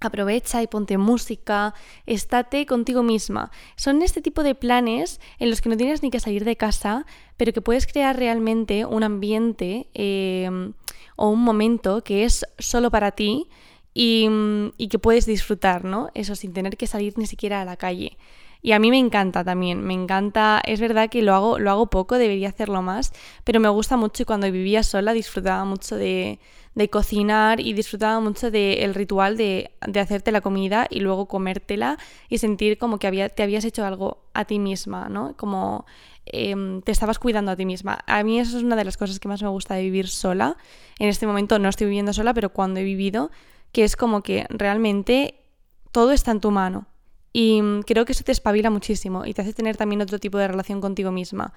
Aprovecha 0.00 0.62
y 0.62 0.66
ponte 0.66 0.98
música, 0.98 1.74
estate 2.06 2.66
contigo 2.66 3.02
misma. 3.02 3.50
Son 3.76 4.02
este 4.02 4.20
tipo 4.20 4.42
de 4.42 4.54
planes 4.54 5.20
en 5.38 5.50
los 5.50 5.60
que 5.60 5.68
no 5.68 5.76
tienes 5.76 6.02
ni 6.02 6.10
que 6.10 6.20
salir 6.20 6.44
de 6.44 6.56
casa, 6.56 7.06
pero 7.36 7.52
que 7.52 7.62
puedes 7.62 7.86
crear 7.86 8.16
realmente 8.16 8.84
un 8.84 9.02
ambiente 9.02 9.88
em, 9.94 10.72
o 11.16 11.28
un 11.28 11.40
momento 11.42 12.02
que 12.02 12.24
es 12.24 12.44
solo 12.58 12.90
para 12.90 13.12
ti 13.12 13.48
y, 13.94 14.28
y, 14.76 14.88
que 14.88 14.98
puedes 14.98 15.24
disfrutar, 15.24 15.84
¿no? 15.84 16.10
Eso 16.14 16.34
sin 16.34 16.52
tener 16.52 16.76
que 16.76 16.88
salir 16.88 17.16
ni 17.16 17.26
siquiera 17.26 17.62
a 17.62 17.64
la 17.64 17.76
calle. 17.76 18.18
Y 18.64 18.72
a 18.72 18.78
mí 18.78 18.90
me 18.90 18.98
encanta 18.98 19.44
también, 19.44 19.84
me 19.84 19.92
encanta, 19.92 20.58
es 20.64 20.80
verdad 20.80 21.10
que 21.10 21.20
lo 21.20 21.34
hago, 21.34 21.58
lo 21.58 21.70
hago 21.70 21.90
poco, 21.90 22.16
debería 22.16 22.48
hacerlo 22.48 22.80
más, 22.80 23.12
pero 23.44 23.60
me 23.60 23.68
gusta 23.68 23.98
mucho 23.98 24.22
y 24.22 24.24
cuando 24.24 24.50
vivía 24.50 24.82
sola 24.82 25.12
disfrutaba 25.12 25.66
mucho 25.66 25.96
de, 25.96 26.40
de 26.74 26.88
cocinar 26.88 27.60
y 27.60 27.74
disfrutaba 27.74 28.20
mucho 28.20 28.50
del 28.50 28.94
ritual 28.94 29.36
de, 29.36 29.72
de, 29.86 30.00
hacerte 30.00 30.32
la 30.32 30.40
comida 30.40 30.86
y 30.88 31.00
luego 31.00 31.28
comértela 31.28 31.98
y 32.30 32.38
sentir 32.38 32.78
como 32.78 32.98
que 32.98 33.06
había, 33.06 33.28
te 33.28 33.42
habías 33.42 33.66
hecho 33.66 33.84
algo 33.84 34.24
a 34.32 34.46
ti 34.46 34.58
misma, 34.58 35.10
¿no? 35.10 35.36
Como 35.36 35.84
em, 36.24 36.80
te 36.80 36.90
estabas 36.90 37.18
cuidando 37.18 37.52
a 37.52 37.56
ti 37.56 37.66
misma. 37.66 37.98
A 38.06 38.22
mí 38.24 38.40
eso 38.40 38.56
es 38.56 38.64
una 38.64 38.76
de 38.76 38.84
las 38.86 38.96
cosas 38.96 39.20
que 39.20 39.28
más 39.28 39.42
me 39.42 39.48
gusta 39.50 39.74
de 39.74 39.82
vivir 39.82 40.08
sola. 40.08 40.56
En 40.98 41.10
este 41.10 41.26
momento 41.26 41.58
no 41.58 41.68
estoy 41.68 41.88
viviendo 41.88 42.14
sola, 42.14 42.32
pero 42.32 42.48
cuando 42.48 42.80
he 42.80 42.84
vivido, 42.84 43.30
que 43.72 43.84
es 43.84 43.94
como 43.94 44.22
que 44.22 44.46
realmente 44.48 45.44
todo 45.92 46.12
está 46.12 46.30
en 46.30 46.40
tu 46.40 46.50
mano. 46.50 46.86
Y 47.34 47.60
mm, 47.60 47.82
creo 47.82 48.06
que 48.06 48.12
eso 48.12 48.24
te 48.24 48.32
espabila 48.32 48.70
muchísimo 48.70 49.26
y 49.26 49.34
te 49.34 49.42
hace 49.42 49.52
tener 49.52 49.76
también 49.76 50.00
otro 50.00 50.18
tipo 50.18 50.38
de 50.38 50.48
relación 50.48 50.80
contigo 50.80 51.10
misma. 51.10 51.52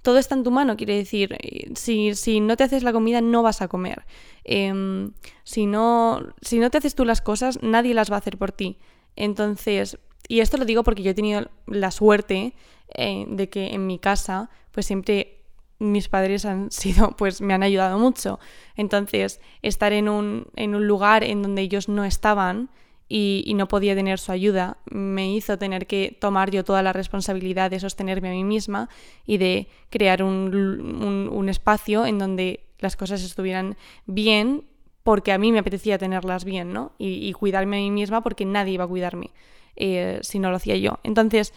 Todo 0.00 0.18
está 0.18 0.36
en 0.36 0.44
tu 0.44 0.52
mano, 0.52 0.76
quiere 0.76 0.96
decir, 0.96 1.36
eh, 1.40 1.72
si, 1.74 2.14
si 2.14 2.38
no 2.38 2.56
te 2.56 2.62
haces 2.62 2.84
la 2.84 2.92
comida 2.92 3.20
no 3.20 3.42
vas 3.42 3.60
a 3.60 3.66
comer. 3.66 4.06
Em, 4.44 5.12
si, 5.42 5.66
no, 5.66 6.22
si 6.40 6.60
no 6.60 6.70
te 6.70 6.78
haces 6.78 6.94
tú 6.94 7.04
las 7.04 7.20
cosas, 7.20 7.60
nadie 7.60 7.92
las 7.92 8.10
va 8.10 8.14
a 8.14 8.18
hacer 8.20 8.38
por 8.38 8.52
ti. 8.52 8.78
Entonces, 9.16 9.98
y 10.28 10.40
esto 10.40 10.58
lo 10.58 10.64
digo 10.64 10.84
porque 10.84 11.02
yo 11.02 11.10
he 11.10 11.14
tenido 11.14 11.50
la 11.66 11.90
suerte 11.90 12.54
eh, 12.94 13.26
de 13.28 13.48
que 13.48 13.74
en 13.74 13.84
mi 13.88 13.98
casa, 13.98 14.48
pues 14.70 14.86
siempre 14.86 15.40
mis 15.80 16.08
padres 16.08 16.44
han 16.44 16.70
sido, 16.70 17.16
pues 17.16 17.40
me 17.40 17.52
han 17.52 17.64
ayudado 17.64 17.98
mucho. 17.98 18.38
Entonces, 18.76 19.40
estar 19.62 19.92
en 19.92 20.08
un, 20.08 20.46
en 20.54 20.76
un 20.76 20.86
lugar 20.86 21.24
en 21.24 21.42
donde 21.42 21.62
ellos 21.62 21.88
no 21.88 22.04
estaban 22.04 22.70
y, 23.08 23.52
no 23.54 23.68
podía 23.68 23.94
tener 23.94 24.18
su 24.18 24.32
ayuda, 24.32 24.78
me 24.90 25.32
hizo 25.32 25.58
tener 25.58 25.86
que 25.86 26.16
tomar 26.20 26.50
yo 26.50 26.64
toda 26.64 26.82
la 26.82 26.92
responsabilidad 26.92 27.70
de 27.70 27.78
sostenerme 27.78 28.30
a 28.30 28.32
mí 28.32 28.42
misma 28.42 28.88
y 29.26 29.38
de 29.38 29.68
crear 29.90 30.22
un, 30.22 31.28
un, 31.30 31.48
espacio 31.48 32.04
en 32.04 32.18
donde 32.18 32.64
las 32.80 32.96
cosas 32.96 33.22
estuvieran 33.22 33.76
bien 34.06 34.64
porque 35.04 35.32
a 35.32 35.38
mí 35.38 35.52
me 35.52 35.60
apetecía 35.60 35.98
tenerlas 35.98 36.44
bien, 36.44 36.72
¿no? 36.72 36.92
Y, 36.98 37.32
cuidarme 37.32 37.76
a 37.76 37.80
mí 37.80 37.92
misma 37.92 38.22
porque 38.22 38.44
nadie 38.44 38.72
iba 38.72 38.84
a 38.84 38.88
cuidarme 38.88 39.30
eh, 39.76 40.18
si 40.22 40.40
no 40.40 40.50
lo 40.50 40.56
hacía 40.56 40.76
yo. 40.76 40.98
Entonces, 41.04 41.54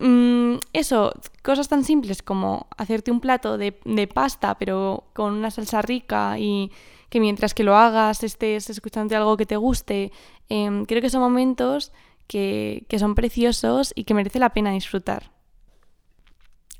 mm, 0.00 0.56
eso, 0.72 1.12
cosas 1.44 1.68
tan 1.68 1.84
simples 1.84 2.20
como 2.20 2.66
hacerte 2.76 3.12
un 3.12 3.20
plato 3.20 3.58
de, 3.58 3.78
de 3.84 4.08
pasta 4.08 4.58
pero 4.58 5.04
con 5.12 5.34
una 5.34 5.52
salsa 5.52 5.82
rica 5.82 6.36
y 6.40 6.72
que 7.08 7.20
mientras 7.20 7.54
que 7.54 7.64
lo 7.64 7.76
hagas 7.76 8.22
estés 8.22 8.70
escuchando 8.70 9.16
algo 9.16 9.36
que 9.36 9.46
te 9.46 9.56
guste. 9.56 10.12
Em, 10.48 10.84
creo 10.84 11.00
que 11.00 11.10
son 11.10 11.22
momentos 11.22 11.92
que, 12.26 12.84
que 12.88 12.98
son 12.98 13.14
preciosos 13.14 13.92
y 13.94 14.04
que 14.04 14.14
merece 14.14 14.38
la 14.38 14.50
pena 14.50 14.72
disfrutar. 14.72 15.30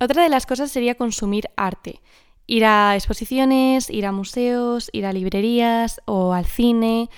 Otra 0.00 0.22
de 0.22 0.28
las 0.28 0.46
cosas 0.46 0.70
sería 0.70 0.94
consumir 0.94 1.48
arte. 1.56 2.00
Ir 2.46 2.64
a 2.64 2.94
exposiciones, 2.94 3.90
ir 3.90 4.06
a 4.06 4.12
museos, 4.12 4.90
ir 4.92 5.06
a 5.06 5.12
librerías 5.12 6.00
o 6.06 6.32
al 6.32 6.46
cine. 6.46 7.10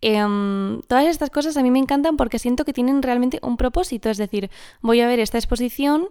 Em, 0.00 0.80
todas 0.82 1.06
estas 1.06 1.30
cosas 1.30 1.56
a 1.56 1.62
mí 1.62 1.70
me 1.70 1.80
encantan 1.80 2.16
porque 2.16 2.38
siento 2.38 2.64
que 2.64 2.72
tienen 2.72 3.02
realmente 3.02 3.40
un 3.42 3.56
propósito. 3.56 4.08
Es 4.08 4.18
decir, 4.18 4.50
voy 4.80 5.00
a 5.00 5.08
ver 5.08 5.18
esta 5.18 5.38
exposición 5.38 6.08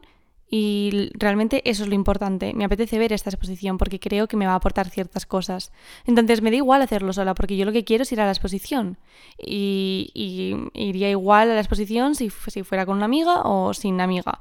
y 0.50 1.10
realmente 1.14 1.62
eso 1.70 1.84
es 1.84 1.90
lo 1.90 1.96
importante. 1.96 2.54
Me 2.54 2.64
apetece 2.64 2.98
ver 2.98 3.12
esta 3.12 3.30
exposición 3.30 3.78
porque 3.78 4.00
creo 4.00 4.28
que 4.28 4.38
me 4.38 4.46
va 4.46 4.54
a 4.54 4.56
aportar 4.56 4.90
ciertas 4.90 5.26
cosas. 5.26 5.74
Entonces 6.06 6.42
me 6.42 6.52
da 6.52 6.56
igual 6.56 6.82
hacerlo 6.82 7.12
sola 7.12 7.36
porque 7.36 7.58
yo 7.58 7.66
lo 7.66 7.74
que 7.74 7.84
quiero 7.84 8.04
es 8.04 8.12
ir 8.14 8.22
a 8.22 8.26
la 8.26 8.32
exposición. 8.32 8.98
Y, 9.38 10.12
iría 10.74 11.10
igual 11.10 11.52
a 11.52 11.54
la 11.54 11.60
exposición 11.60 12.16
si, 12.16 12.30
fuera 12.30 12.86
con 12.86 12.96
una 12.96 13.06
amiga 13.06 13.42
o 13.44 13.74
sin 13.74 14.00
amiga. 14.00 14.40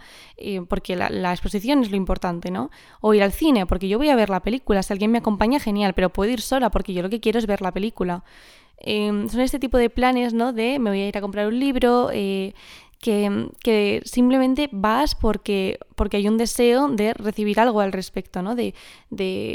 porque 0.68 0.94
la, 0.94 1.32
exposición 1.32 1.82
es 1.82 1.90
lo 1.90 1.96
importante, 1.96 2.52
¿no? 2.52 2.70
O 3.00 3.12
ir 3.12 3.24
al 3.24 3.32
cine 3.32 3.66
porque 3.66 3.88
yo 3.88 3.98
voy 3.98 4.10
a 4.10 4.16
ver 4.16 4.30
la 4.30 4.40
película. 4.40 4.84
Si 4.84 4.92
alguien 4.92 5.10
me 5.10 5.18
acompaña, 5.18 5.58
genial. 5.58 5.92
Pero 5.94 6.10
puedo 6.10 6.30
ir 6.30 6.40
sola 6.40 6.70
porque 6.70 6.92
yo 6.92 7.02
lo 7.02 7.10
que 7.10 7.18
quiero 7.18 7.40
es 7.40 7.46
ver 7.46 7.62
la 7.62 7.72
película. 7.72 8.22
Em, 8.78 9.28
son 9.28 9.40
este 9.40 9.58
tipo 9.58 9.78
de 9.78 9.88
planes, 9.90 10.34
¿no? 10.34 10.52
De 10.52 10.78
me 10.78 10.90
voy 10.90 11.00
a 11.00 11.08
ir 11.08 11.18
a 11.18 11.20
comprar 11.20 11.46
un 11.48 11.58
libro. 11.58 12.10
Eh, 12.12 12.54
que, 13.00 14.02
simplemente 14.04 14.68
vas 14.72 15.14
porque, 15.14 15.78
porque 15.94 16.16
hay 16.16 16.28
un 16.28 16.36
deseo 16.36 16.88
de 16.88 17.14
recibir 17.14 17.60
algo 17.60 17.80
al 17.80 17.92
respecto, 17.92 18.42
¿no? 18.42 18.54
De, 18.54 18.74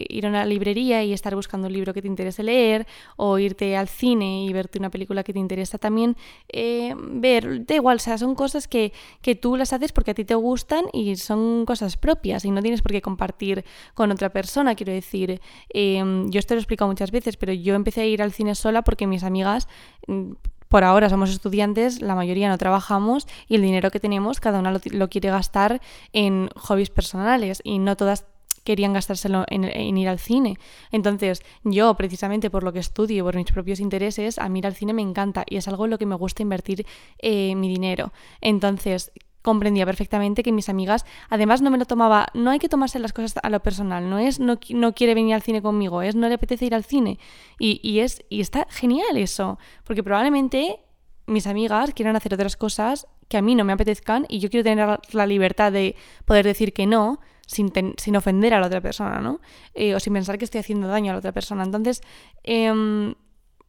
ir 0.10 0.25
a 0.25 0.29
una 0.29 0.45
librería 0.45 1.03
y 1.03 1.13
estar 1.13 1.36
buscando 1.36 1.67
un 1.67 1.74
libro 1.74 1.93
que 1.93 2.01
te 2.01 2.07
interese 2.07 2.43
leer, 2.43 2.88
o 3.17 3.38
irte 3.39 3.75
al 3.75 3.88
cine 3.88 4.45
y 4.45 4.53
verte 4.53 4.79
una 4.79 4.89
película 4.89 5.24
que 5.24 5.33
te 5.33 5.39
interesa 5.39 5.77
también 5.77 6.15
eh, 6.50 6.93
ver. 6.98 7.65
Da 7.65 7.75
igual, 7.75 7.98
o 7.98 8.00
sea, 8.00 8.17
son 8.17 8.36
cosas 8.36 8.67
que, 8.67 8.93
tú 9.41 9.55
las 9.55 9.74
haces 9.74 9.91
porque 9.91 10.12
a 10.12 10.13
ti 10.13 10.25
te 10.25 10.36
gustan 10.36 10.86
y 10.93 11.15
son 11.15 11.65
cosas 11.65 11.98
propias 11.98 12.45
y 12.45 12.51
no 12.51 12.62
tienes 12.62 12.81
por 12.81 12.91
qué 12.91 13.01
compartir 13.01 13.65
con 13.93 14.12
otra 14.12 14.29
persona. 14.29 14.75
Quiero 14.75 14.93
decir, 14.93 15.41
em, 15.69 16.29
yo 16.29 16.39
esto 16.39 16.53
lo 16.53 16.60
he 16.60 16.62
explicado 16.62 16.89
muchas 16.89 17.12
veces, 17.12 17.38
pero 17.38 17.53
yo 17.53 17.75
empecé 17.75 18.01
a 18.01 18.05
ir 18.05 18.21
al 18.21 18.31
cine 18.31 18.55
sola 18.55 18.83
porque 18.83 19.07
mis 19.07 19.24
amigas 19.24 19.67
mm, 20.07 20.33
por 20.71 20.85
ahora 20.85 21.09
somos 21.09 21.29
estudiantes, 21.31 22.01
la 22.01 22.15
mayoría 22.15 22.47
no 22.47 22.57
trabajamos 22.57 23.27
y 23.49 23.55
el 23.55 23.61
dinero 23.61 23.91
que 23.91 23.99
tenemos 23.99 24.39
cada 24.39 24.57
una 24.57 24.71
lo, 24.71 25.09
quiere 25.09 25.29
gastar 25.29 25.81
en 26.13 26.49
hobbies 26.55 26.89
personales 26.89 27.59
y 27.65 27.77
no 27.77 27.97
todas 27.97 28.23
querían 28.63 28.93
gastárselo 28.93 29.43
en, 29.49 29.65
ir 29.97 30.07
al 30.07 30.17
cine. 30.17 30.57
Entonces, 30.93 31.43
yo, 31.65 31.93
precisamente 31.95 32.49
por 32.49 32.63
lo 32.63 32.71
que 32.71 32.79
estudio 32.79 33.25
por 33.25 33.35
mis 33.35 33.51
propios 33.51 33.81
intereses, 33.81 34.39
a 34.39 34.47
mí 34.47 34.59
ir 34.59 34.65
al 34.65 34.75
cine 34.75 34.93
me 34.93 35.01
encanta 35.01 35.43
y 35.45 35.57
es 35.57 35.67
algo 35.67 35.83
en 35.83 35.91
lo 35.91 35.97
que 35.97 36.05
me 36.05 36.15
gusta 36.15 36.41
invertir 36.41 36.85
eh, 37.17 37.53
mi 37.55 37.67
dinero. 37.67 38.13
Entonces, 38.39 39.11
comprendía 39.41 39.86
perfectamente 39.86 40.43
que 40.43 40.51
mis 40.51 40.69
amigas, 40.69 41.05
además 41.29 41.62
no 41.62 41.71
me 41.71 41.77
lo 41.77 41.86
tomaba, 41.86 42.27
no 42.33 42.51
hay 42.51 42.60
que 42.60 42.69
tomarse 42.69 43.00
las 43.00 43.13
cosas 43.13 43.36
a 43.41 43.50
lo 43.50 43.62
personal, 43.62 44.10
no 44.10 44.19
es 44.19 44.39
no, 44.39 44.60
no 44.69 44.93
quiere 44.93 45.15
venir 45.15 45.33
al 45.33 45.41
cine 45.41 45.62
conmigo, 45.62 46.01
es 46.01 46.15
no 46.15 46.27
le 46.27 46.36
apetece 46.36 46.65
ir 46.65 46.75
al 46.75 46.83
cine. 46.83 47.19
Y, 47.60 47.79
y, 47.83 48.00
es, 48.00 48.24
y 48.29 48.41
está 48.41 48.67
genial 48.69 49.17
eso, 49.17 49.60
porque 49.83 50.03
probablemente 50.03 50.79
mis 51.27 51.48
amigas 51.48 51.93
quieran 51.93 52.15
hacer 52.15 52.33
otras 52.33 52.57
cosas 52.57 53.07
que 53.27 53.38
a 53.38 53.41
mí 53.41 53.55
no 53.55 53.63
me 53.63 53.74
apetezcan 53.74 54.25
y 54.27 54.39
yo 54.39 54.50
quiero 54.50 54.63
tener 54.63 55.00
la 55.13 55.25
libertad 55.25 55.71
de 55.71 55.95
poder 56.25 56.45
decir 56.45 56.74
que 56.74 56.86
no 56.86 57.19
sin, 57.48 57.71
sin 57.98 58.15
ofender 58.15 58.53
a 58.53 58.60
la 58.60 58.67
otra 58.67 58.81
persona, 58.81 59.19
¿no? 59.19 59.39
Eh, 59.74 59.95
o 59.95 60.00
sin 60.00 60.13
pensar 60.13 60.38
que 60.38 60.45
estoy 60.45 60.60
haciendo 60.60 60.88
daño 60.88 61.12
a 61.12 61.13
la 61.13 61.19
otra 61.19 61.31
persona. 61.31 61.63
Entonces, 61.63 62.01
eh, 62.43 63.13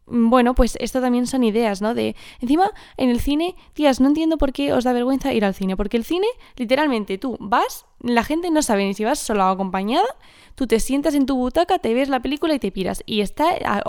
bueno, 0.07 0.55
pues 0.55 0.77
esto 0.81 1.01
también 1.01 1.27
son 1.27 1.45
ideas, 1.45 1.81
¿no? 1.81 1.95
De, 1.95 2.17
encima, 2.41 2.73
en 2.97 3.09
el 3.09 3.21
cine, 3.21 3.55
tías, 3.73 4.01
no 4.01 4.09
entiendo 4.09 4.37
por 4.37 4.53
qué 4.53 4.73
os 4.73 4.85
da 4.85 4.93
vergüenza 4.93 5.33
ir 5.33 5.45
al 5.45 5.55
cine, 5.55 5.77
porque 5.77 5.97
el 5.97 6.05
cine, 6.05 6.27
literalmente, 6.57 7.19
tú 7.19 7.37
vas, 7.39 7.87
la 8.01 8.25
gente 8.25 8.51
no 8.51 8.63
sabe 8.63 8.85
ni 8.85 8.95
si 8.95 9.05
vas 9.05 9.21
sola 9.21 9.49
o 9.49 9.53
acompañada, 9.53 10.09
tú 10.57 10.67
te 10.67 10.81
sientas 10.81 11.15
en 11.15 11.25
tu 11.25 11.37
butaca, 11.37 11.79
te 11.79 11.95
ves 11.95 12.09
la 12.09 12.21
película 12.21 12.55
y 12.55 12.59
te 12.59 12.73
piras, 12.73 13.03
y 13.07 13.21
está 13.21 13.51
a, 13.65 13.83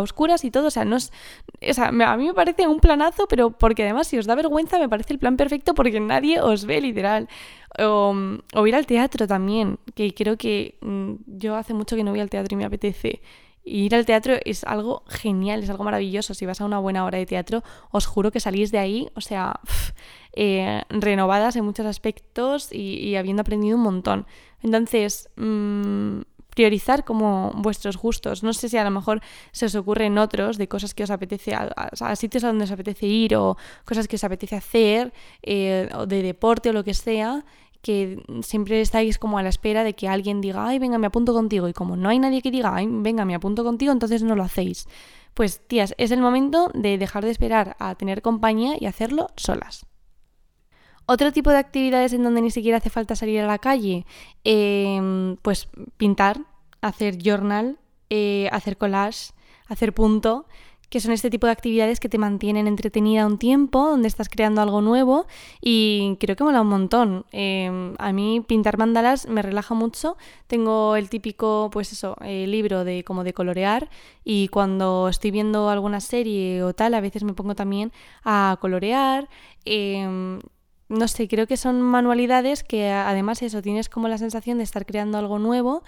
oscuras 0.00 0.44
y 0.44 0.50
todo, 0.50 0.66
o 0.66 0.70
sea, 0.70 0.84
no 0.84 0.96
es, 0.96 1.12
o 1.68 1.72
sea, 1.72 1.88
a 1.88 2.16
mí 2.16 2.26
me 2.26 2.34
parece 2.34 2.66
un 2.66 2.80
planazo, 2.80 3.26
pero 3.28 3.52
porque 3.52 3.84
además 3.84 4.08
si 4.08 4.18
os 4.18 4.26
da 4.26 4.34
vergüenza 4.34 4.78
me 4.78 4.88
parece 4.88 5.12
el 5.12 5.20
plan 5.20 5.36
perfecto 5.36 5.74
porque 5.74 6.00
nadie 6.00 6.40
os 6.40 6.64
ve, 6.64 6.80
literal. 6.80 7.28
O, 7.78 8.14
o 8.54 8.66
ir 8.66 8.74
al 8.74 8.84
teatro 8.84 9.26
también, 9.26 9.78
que 9.94 10.12
creo 10.12 10.36
que 10.36 10.76
mm, 10.82 11.12
yo 11.26 11.56
hace 11.56 11.72
mucho 11.72 11.96
que 11.96 12.04
no 12.04 12.10
voy 12.10 12.20
al 12.20 12.28
teatro 12.28 12.54
y 12.54 12.58
me 12.58 12.66
apetece 12.66 13.22
ir 13.64 13.94
al 13.94 14.06
teatro 14.06 14.34
es 14.44 14.64
algo 14.64 15.04
genial, 15.08 15.62
es 15.62 15.70
algo 15.70 15.84
maravilloso. 15.84 16.34
Si 16.34 16.46
vas 16.46 16.60
a 16.60 16.64
una 16.64 16.78
buena 16.78 17.04
hora 17.04 17.18
de 17.18 17.26
teatro, 17.26 17.62
os 17.90 18.06
juro 18.06 18.30
que 18.30 18.40
salís 18.40 18.70
de 18.72 18.78
ahí, 18.78 19.08
o 19.14 19.20
sea, 19.20 19.60
eh, 20.32 20.82
renovadas 20.88 21.56
en 21.56 21.64
muchos 21.64 21.86
aspectos 21.86 22.72
y, 22.72 23.14
habiendo 23.16 23.42
aprendido 23.42 23.76
un 23.76 23.82
montón. 23.82 24.26
Entonces, 24.62 25.28
mm, 25.36 26.20
priorizar 26.54 27.04
como 27.04 27.52
vuestros 27.54 27.96
gustos. 27.96 28.42
No 28.42 28.52
sé 28.52 28.68
si 28.68 28.76
a 28.76 28.84
lo 28.84 28.90
mejor 28.90 29.20
se 29.52 29.66
os 29.66 29.74
ocurren 29.74 30.18
otros 30.18 30.58
de 30.58 30.68
cosas 30.68 30.92
que 30.92 31.02
os 31.02 31.10
apetece, 31.10 31.54
a, 31.54 32.16
sitios 32.16 32.44
a 32.44 32.48
donde 32.48 32.64
os 32.64 32.70
apetece 32.70 33.06
ir 33.06 33.36
o 33.36 33.56
cosas 33.84 34.06
que 34.06 34.16
os 34.16 34.24
apetece 34.24 34.56
hacer, 34.56 35.12
eh, 35.42 35.88
o 35.94 36.06
de 36.06 36.22
deporte 36.22 36.68
o 36.68 36.72
lo 36.72 36.84
que 36.84 36.94
sea 36.94 37.44
que 37.82 38.22
siempre 38.42 38.80
estáis 38.80 39.18
como 39.18 39.38
a 39.38 39.42
la 39.42 39.48
espera 39.48 39.82
de 39.84 39.94
que 39.94 40.08
alguien 40.08 40.40
diga, 40.40 40.66
ay, 40.66 40.78
venga, 40.78 40.98
me 40.98 41.08
apunto 41.08 41.34
contigo. 41.34 41.68
Y 41.68 41.72
como 41.72 41.96
no 41.96 42.08
hay 42.08 42.18
nadie 42.18 42.40
que 42.40 42.50
diga, 42.50 42.74
ay, 42.74 42.86
venga, 42.88 43.24
me 43.24 43.34
apunto 43.34 43.64
contigo, 43.64 43.92
entonces 43.92 44.22
no 44.22 44.36
lo 44.36 44.44
hacéis. 44.44 44.88
Pues, 45.34 45.60
tías, 45.66 45.94
es 45.98 46.12
el 46.12 46.20
momento 46.20 46.70
de 46.74 46.96
dejar 46.96 47.24
de 47.24 47.30
esperar 47.30 47.76
a 47.80 47.94
tener 47.96 48.22
compañía 48.22 48.76
y 48.78 48.86
hacerlo 48.86 49.28
solas. 49.36 49.86
Otro 51.06 51.32
tipo 51.32 51.50
de 51.50 51.58
actividades 51.58 52.12
en 52.12 52.22
donde 52.22 52.42
ni 52.42 52.50
siquiera 52.50 52.78
hace 52.78 52.90
falta 52.90 53.16
salir 53.16 53.40
a 53.40 53.46
la 53.46 53.58
calle, 53.58 54.06
em, 54.44 55.36
pues 55.42 55.68
pintar, 55.96 56.40
hacer 56.80 57.18
journal, 57.18 57.78
eh, 58.10 58.48
hacer 58.52 58.76
collage, 58.78 59.32
hacer 59.66 59.92
punto, 59.92 60.46
que 60.92 61.00
son 61.00 61.12
este 61.12 61.30
tipo 61.30 61.46
de 61.46 61.52
actividades 61.52 62.00
que 62.00 62.10
te 62.10 62.18
mantienen 62.18 62.66
entretenida 62.66 63.26
un 63.26 63.38
tiempo, 63.38 63.88
donde 63.88 64.08
estás 64.08 64.28
creando 64.28 64.60
algo 64.60 64.82
nuevo 64.82 65.26
y 65.62 66.18
creo 66.20 66.36
que 66.36 66.44
mola 66.44 66.60
un 66.60 66.66
montón. 66.68 67.24
Em, 67.32 67.94
a 67.96 68.12
mí 68.12 68.44
pintar 68.46 68.76
mandalas 68.76 69.26
me 69.26 69.40
relaja 69.40 69.72
mucho. 69.74 70.18
Tengo 70.48 70.94
el 70.96 71.08
típico, 71.08 71.70
pues 71.72 71.92
eso, 71.92 72.14
eh, 72.20 72.46
libro 72.46 72.84
de 72.84 73.04
como 73.04 73.24
de 73.24 73.32
colorear 73.32 73.88
y 74.22 74.48
cuando 74.48 75.08
estoy 75.08 75.30
viendo 75.30 75.70
alguna 75.70 76.00
serie 76.02 76.62
o 76.62 76.74
tal, 76.74 76.92
a 76.92 77.00
veces 77.00 77.24
me 77.24 77.32
pongo 77.32 77.54
también 77.54 77.90
a 78.22 78.58
colorear. 78.60 79.30
Em, 79.64 80.40
no 80.90 81.08
sé, 81.08 81.26
creo 81.26 81.46
que 81.46 81.56
son 81.56 81.80
manualidades 81.80 82.62
que 82.64 82.90
además 82.90 83.40
eso, 83.40 83.62
tienes 83.62 83.88
como 83.88 84.08
la 84.08 84.18
sensación 84.18 84.58
de 84.58 84.64
estar 84.64 84.84
creando 84.84 85.16
algo 85.16 85.38
nuevo 85.38 85.84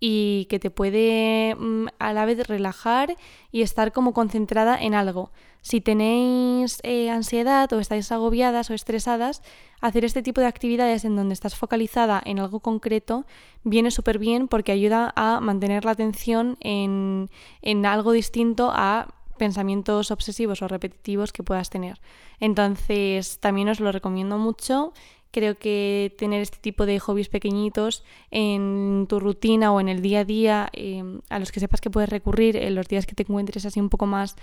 y 0.00 0.46
que 0.46 0.58
te 0.58 0.70
puede 0.70 1.54
mm, 1.54 1.86
a 1.98 2.12
la 2.12 2.24
vez 2.26 2.46
relajar 2.46 3.16
y 3.50 3.62
estar 3.62 3.92
como 3.92 4.12
concentrada 4.12 4.78
en 4.80 4.94
algo. 4.94 5.30
Si 5.62 5.80
tenéis 5.80 6.78
eh, 6.84 7.10
ansiedad 7.10 7.72
o 7.72 7.80
estáis 7.80 8.12
agobiadas 8.12 8.70
o 8.70 8.74
estresadas, 8.74 9.42
hacer 9.80 10.04
este 10.04 10.22
tipo 10.22 10.40
de 10.40 10.46
actividades 10.46 11.04
en 11.04 11.16
donde 11.16 11.34
estás 11.34 11.56
focalizada 11.56 12.22
en 12.24 12.38
algo 12.38 12.60
concreto 12.60 13.26
viene 13.64 13.90
súper 13.90 14.18
bien 14.18 14.46
porque 14.46 14.70
ayuda 14.70 15.12
a 15.16 15.40
mantener 15.40 15.84
la 15.84 15.90
atención 15.90 16.56
en, 16.60 17.30
en 17.62 17.84
algo 17.84 18.12
distinto 18.12 18.70
a 18.72 19.08
pensamientos 19.38 20.10
obsesivos 20.10 20.62
o 20.62 20.68
repetitivos 20.68 21.32
que 21.32 21.42
puedas 21.42 21.70
tener. 21.70 22.00
Entonces, 22.40 23.38
también 23.40 23.68
os 23.68 23.80
lo 23.80 23.92
recomiendo 23.92 24.38
mucho 24.38 24.92
Creo 25.36 25.54
que 25.58 26.14
tener 26.16 26.40
este 26.40 26.56
tipo 26.56 26.86
de 26.86 26.98
hobbies 26.98 27.28
pequeñitos 27.28 28.04
en 28.30 29.04
tu 29.06 29.20
rutina 29.20 29.70
o 29.70 29.80
en 29.80 29.90
el 29.90 30.00
día 30.00 30.20
a 30.20 30.24
día, 30.24 30.70
em, 30.72 31.20
a 31.28 31.38
los 31.38 31.52
que 31.52 31.60
sepas 31.60 31.82
que 31.82 31.90
puedes 31.90 32.08
recurrir 32.08 32.56
en 32.56 32.74
los 32.74 32.88
días 32.88 33.04
que 33.04 33.14
te 33.14 33.24
encuentres 33.24 33.66
así 33.66 33.78
un 33.78 33.90
poco 33.90 34.06
más 34.06 34.36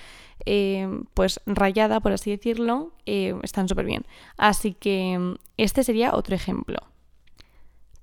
em, 0.45 1.05
pues 1.15 1.41
rayada, 1.47 1.99
por 1.99 2.11
así 2.11 2.29
decirlo, 2.29 2.91
em, 3.07 3.39
están 3.41 3.67
súper 3.67 3.87
bien. 3.87 4.05
Así 4.37 4.75
que 4.75 5.35
este 5.57 5.83
sería 5.83 6.13
otro 6.13 6.35
ejemplo. 6.35 6.77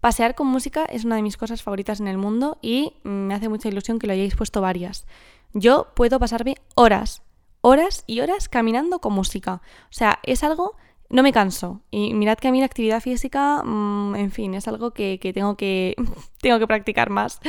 Pasear 0.00 0.35
con 0.35 0.49
música 0.49 0.85
es 0.85 1.04
una 1.04 1.14
de 1.14 1.23
mis 1.23 1.37
cosas 1.37 1.62
favoritas 1.62 2.00
en 2.00 2.09
el 2.09 2.18
mundo 2.18 2.59
y 2.61 2.94
me 3.04 3.35
hace 3.35 3.49
mucha 3.49 3.68
ilusión 3.68 4.00
que 4.00 4.09
lo 4.09 4.14
hayáis 4.14 4.35
puesto 4.35 4.61
varias. 4.61 5.06
Yo 5.52 5.92
puedo 5.94 6.18
pasarme 6.18 6.56
horas, 6.75 7.23
horas 7.61 8.02
y 8.09 8.18
horas 8.18 8.49
caminando 8.49 8.99
con 8.99 9.12
música. 9.12 9.62
O 9.85 9.92
sea, 9.92 10.18
es 10.25 10.42
algo 10.42 10.75
no 11.11 11.23
me 11.23 11.33
canso. 11.33 11.83
Y 11.90 12.14
mirad 12.14 12.38
que 12.38 12.49
a 12.49 12.52
mí 12.52 12.61
la 12.61 12.67
actividad 12.67 13.00
física, 13.00 13.62
mm, 13.62 14.14
en 14.14 14.31
fin, 14.31 14.55
es 14.55 14.69
algo 14.69 14.93
que, 14.93 15.19
tengo, 15.35 15.57
que 15.57 15.97
tengo 16.40 16.59
que 16.59 16.67
practicar 16.67 17.11
más. 17.11 17.40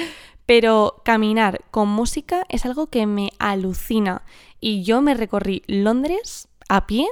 Pero 0.46 1.02
caminar 1.06 1.62
con 1.72 1.88
música 1.88 2.44
es 2.50 2.66
algo 2.66 2.88
que 2.88 3.06
me 3.06 3.30
alucina. 3.40 4.24
Y 4.60 4.84
yo 4.84 5.02
me 5.02 5.14
recorrí 5.14 5.64
Londres 5.68 6.50
a 6.68 6.88
pie 6.88 7.08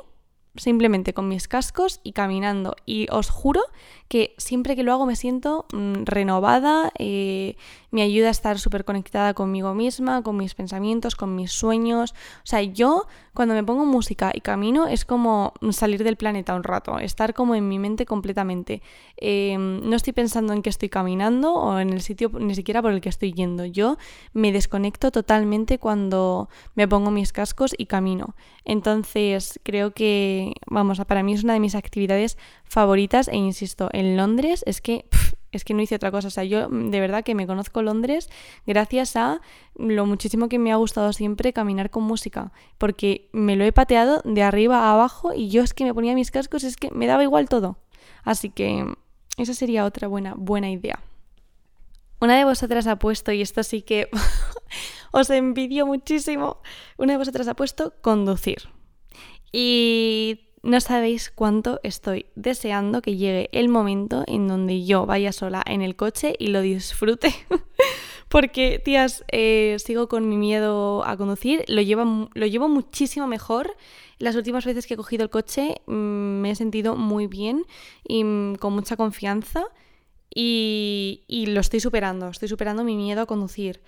simplemente 0.59 1.13
con 1.13 1.27
mis 1.27 1.47
cascos 1.47 1.99
y 2.03 2.11
caminando. 2.11 2.75
Y 2.85 3.07
os 3.11 3.29
juro 3.29 3.61
que 4.07 4.33
siempre 4.37 4.75
que 4.75 4.83
lo 4.83 4.91
hago 4.91 5.05
me 5.05 5.15
siento 5.15 5.65
mm, 5.71 6.03
renovada, 6.05 6.91
eh, 6.97 7.55
me 7.91 8.01
ayuda 8.01 8.27
a 8.27 8.31
estar 8.31 8.59
súper 8.59 8.85
conectada 8.85 9.33
conmigo 9.33 9.73
misma, 9.73 10.21
con 10.23 10.37
mis 10.37 10.55
pensamientos, 10.55 11.15
con 11.15 11.35
mis 11.35 11.51
sueños. 11.51 12.13
O 12.43 12.47
sea, 12.47 12.61
yo 12.61 13.07
cuando 13.33 13.53
me 13.53 13.63
pongo 13.63 13.85
música 13.85 14.31
y 14.33 14.41
camino 14.41 14.87
es 14.87 15.05
como 15.05 15.53
salir 15.71 16.03
del 16.03 16.17
planeta 16.17 16.55
un 16.55 16.63
rato, 16.63 16.99
estar 16.99 17.33
como 17.33 17.55
en 17.55 17.67
mi 17.67 17.79
mente 17.79 18.05
completamente. 18.05 18.81
Em, 19.17 19.87
no 19.87 19.95
estoy 19.95 20.13
pensando 20.13 20.53
en 20.53 20.61
que 20.61 20.69
estoy 20.69 20.89
caminando 20.89 21.53
o 21.53 21.79
en 21.79 21.91
el 21.91 22.01
sitio 22.01 22.31
ni 22.39 22.55
siquiera 22.55 22.81
por 22.81 22.91
el 22.91 23.01
que 23.01 23.09
estoy 23.09 23.33
yendo. 23.33 23.65
Yo 23.65 23.97
me 24.33 24.51
desconecto 24.51 25.11
totalmente 25.11 25.79
cuando 25.79 26.49
me 26.75 26.87
pongo 26.87 27.11
mis 27.11 27.31
cascos 27.31 27.73
y 27.77 27.85
camino. 27.85 28.35
Entonces 28.65 29.59
creo 29.63 29.91
que, 29.91 30.48
vamos, 30.67 30.99
para 31.07 31.23
mí 31.23 31.33
es 31.33 31.43
una 31.43 31.53
de 31.53 31.59
mis 31.59 31.75
actividades 31.75 32.37
favoritas 32.63 33.27
e 33.27 33.37
insisto, 33.37 33.89
en 33.93 34.17
Londres 34.17 34.63
es 34.65 34.81
que 34.81 35.05
es 35.51 35.63
que 35.63 35.73
no 35.73 35.81
hice 35.81 35.95
otra 35.95 36.11
cosa. 36.11 36.27
O 36.27 36.31
sea, 36.31 36.43
yo 36.43 36.69
mm, 36.69 36.89
de 36.89 36.99
verdad 36.99 37.23
que 37.23 37.35
me 37.35 37.47
conozco 37.47 37.81
Londres 37.81 38.29
gracias 38.67 39.15
a 39.15 39.41
lo 39.75 40.05
muchísimo 40.05 40.49
que 40.49 40.59
me 40.59 40.71
ha 40.71 40.75
gustado 40.75 41.13
siempre 41.13 41.53
caminar 41.53 41.89
con 41.89 42.03
música. 42.03 42.51
Porque 42.77 43.29
me 43.31 43.55
lo 43.55 43.63
he 43.63 43.71
pateado 43.71 44.21
de 44.25 44.43
arriba 44.43 44.79
a 44.79 44.93
abajo 44.93 45.33
y 45.33 45.49
yo 45.49 45.63
es 45.63 45.73
que 45.73 45.85
me 45.85 45.93
ponía 45.93 46.13
mis 46.13 46.31
cascos, 46.31 46.63
es 46.63 46.75
que 46.75 46.91
me 46.91 47.07
daba 47.07 47.23
igual 47.23 47.49
todo. 47.49 47.77
Así 48.23 48.49
que 48.49 48.83
mm, 48.83 48.95
esa 49.37 49.53
sería 49.53 49.85
otra 49.85 50.07
buena, 50.07 50.35
buena 50.37 50.69
idea. 50.69 50.99
Una 52.21 52.37
de 52.37 52.43
vosotras 52.43 52.85
ha 52.87 52.99
puesto, 52.99 53.31
y 53.31 53.41
esto 53.41 53.63
sí 53.63 53.81
que 53.81 54.09
os 55.11 55.29
envidio 55.29 55.85
muchísimo, 55.85 56.57
una 56.97 57.13
de 57.13 57.17
vosotras 57.17 57.47
ha 57.47 57.55
puesto 57.55 57.93
conducir. 58.01 58.69
Y 59.51 60.41
no 60.61 60.81
sabéis 60.81 61.31
cuánto 61.33 61.79
estoy 61.83 62.25
deseando 62.35 63.01
que 63.01 63.15
llegue 63.15 63.49
el 63.53 63.69
momento 63.69 64.23
en 64.27 64.47
donde 64.47 64.83
yo 64.83 65.05
vaya 65.05 65.31
sola 65.31 65.63
en 65.65 65.81
el 65.81 65.95
coche 65.95 66.35
y 66.37 66.47
lo 66.47 66.61
disfrute. 66.61 67.33
Porque, 68.29 68.79
tías, 68.83 69.23
eh, 69.31 69.77
sigo 69.79 70.07
con 70.07 70.29
mi 70.29 70.37
miedo 70.37 71.03
a 71.05 71.17
conducir, 71.17 71.63
lo 71.67 71.81
llevo, 71.81 72.29
lo 72.33 72.45
llevo 72.45 72.69
muchísimo 72.69 73.25
mejor. 73.25 73.75
Las 74.19 74.35
últimas 74.35 74.65
veces 74.65 74.85
que 74.85 74.93
he 74.93 74.97
cogido 74.97 75.23
el 75.23 75.29
coche 75.29 75.81
mm, 75.87 75.93
me 76.41 76.51
he 76.51 76.55
sentido 76.55 76.95
muy 76.95 77.25
bien 77.27 77.65
y 78.07 78.23
mm, 78.23 78.55
con 78.55 78.73
mucha 78.73 78.97
confianza 78.97 79.63
y, 80.33 81.23
y 81.27 81.47
lo 81.47 81.61
estoy 81.61 81.79
superando, 81.79 82.27
estoy 82.27 82.49
superando 82.49 82.83
mi 82.83 82.95
miedo 82.95 83.21
a 83.21 83.25
conducir. 83.25 83.81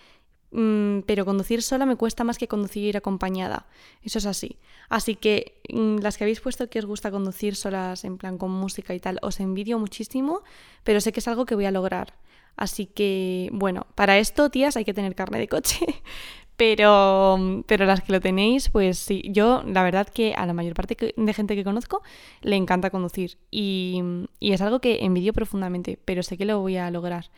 Mm, 0.51 1.01
pero 1.05 1.23
conducir 1.23 1.61
sola 1.63 1.85
me 1.85 1.95
cuesta 1.95 2.23
más 2.23 2.37
que 2.37 2.47
conducir 2.47 2.97
acompañada. 2.97 3.67
Eso 4.03 4.19
es 4.19 4.25
así. 4.25 4.57
Así 4.89 5.15
que 5.15 5.61
mm, 5.69 5.97
las 5.99 6.17
que 6.17 6.25
habéis 6.25 6.41
puesto 6.41 6.69
que 6.69 6.79
os 6.79 6.85
gusta 6.85 7.11
conducir 7.11 7.55
solas 7.55 8.03
en 8.03 8.17
plan 8.17 8.37
con 8.37 8.51
música 8.51 8.93
y 8.93 8.99
tal, 8.99 9.19
os 9.21 9.39
envidio 9.39 9.79
muchísimo, 9.79 10.43
pero 10.83 10.99
sé 11.01 11.11
que 11.11 11.21
es 11.21 11.27
algo 11.27 11.45
que 11.45 11.55
voy 11.55 11.65
a 11.65 11.71
lograr. 11.71 12.13
Así 12.57 12.85
que, 12.85 13.49
bueno, 13.53 13.87
para 13.95 14.17
esto, 14.17 14.49
tías, 14.49 14.75
hay 14.75 14.85
que 14.85 14.93
tener 14.93 15.15
carne 15.15 15.39
de 15.39 15.47
coche. 15.47 15.85
pero, 16.57 17.63
pero 17.65 17.85
las 17.85 18.01
que 18.01 18.11
lo 18.11 18.19
tenéis, 18.19 18.69
pues 18.69 18.99
sí, 18.99 19.23
yo 19.29 19.63
la 19.65 19.83
verdad 19.83 20.07
que 20.09 20.33
a 20.35 20.45
la 20.45 20.53
mayor 20.53 20.73
parte 20.75 21.13
de 21.15 21.33
gente 21.33 21.55
que 21.55 21.63
conozco 21.63 22.03
le 22.41 22.57
encanta 22.57 22.89
conducir. 22.89 23.37
Y, 23.51 24.01
y 24.39 24.51
es 24.51 24.61
algo 24.61 24.81
que 24.81 25.05
envidio 25.05 25.33
profundamente, 25.33 25.97
pero 26.03 26.23
sé 26.23 26.37
que 26.37 26.45
lo 26.45 26.59
voy 26.59 26.77
a 26.77 26.91
lograr. 26.91 27.31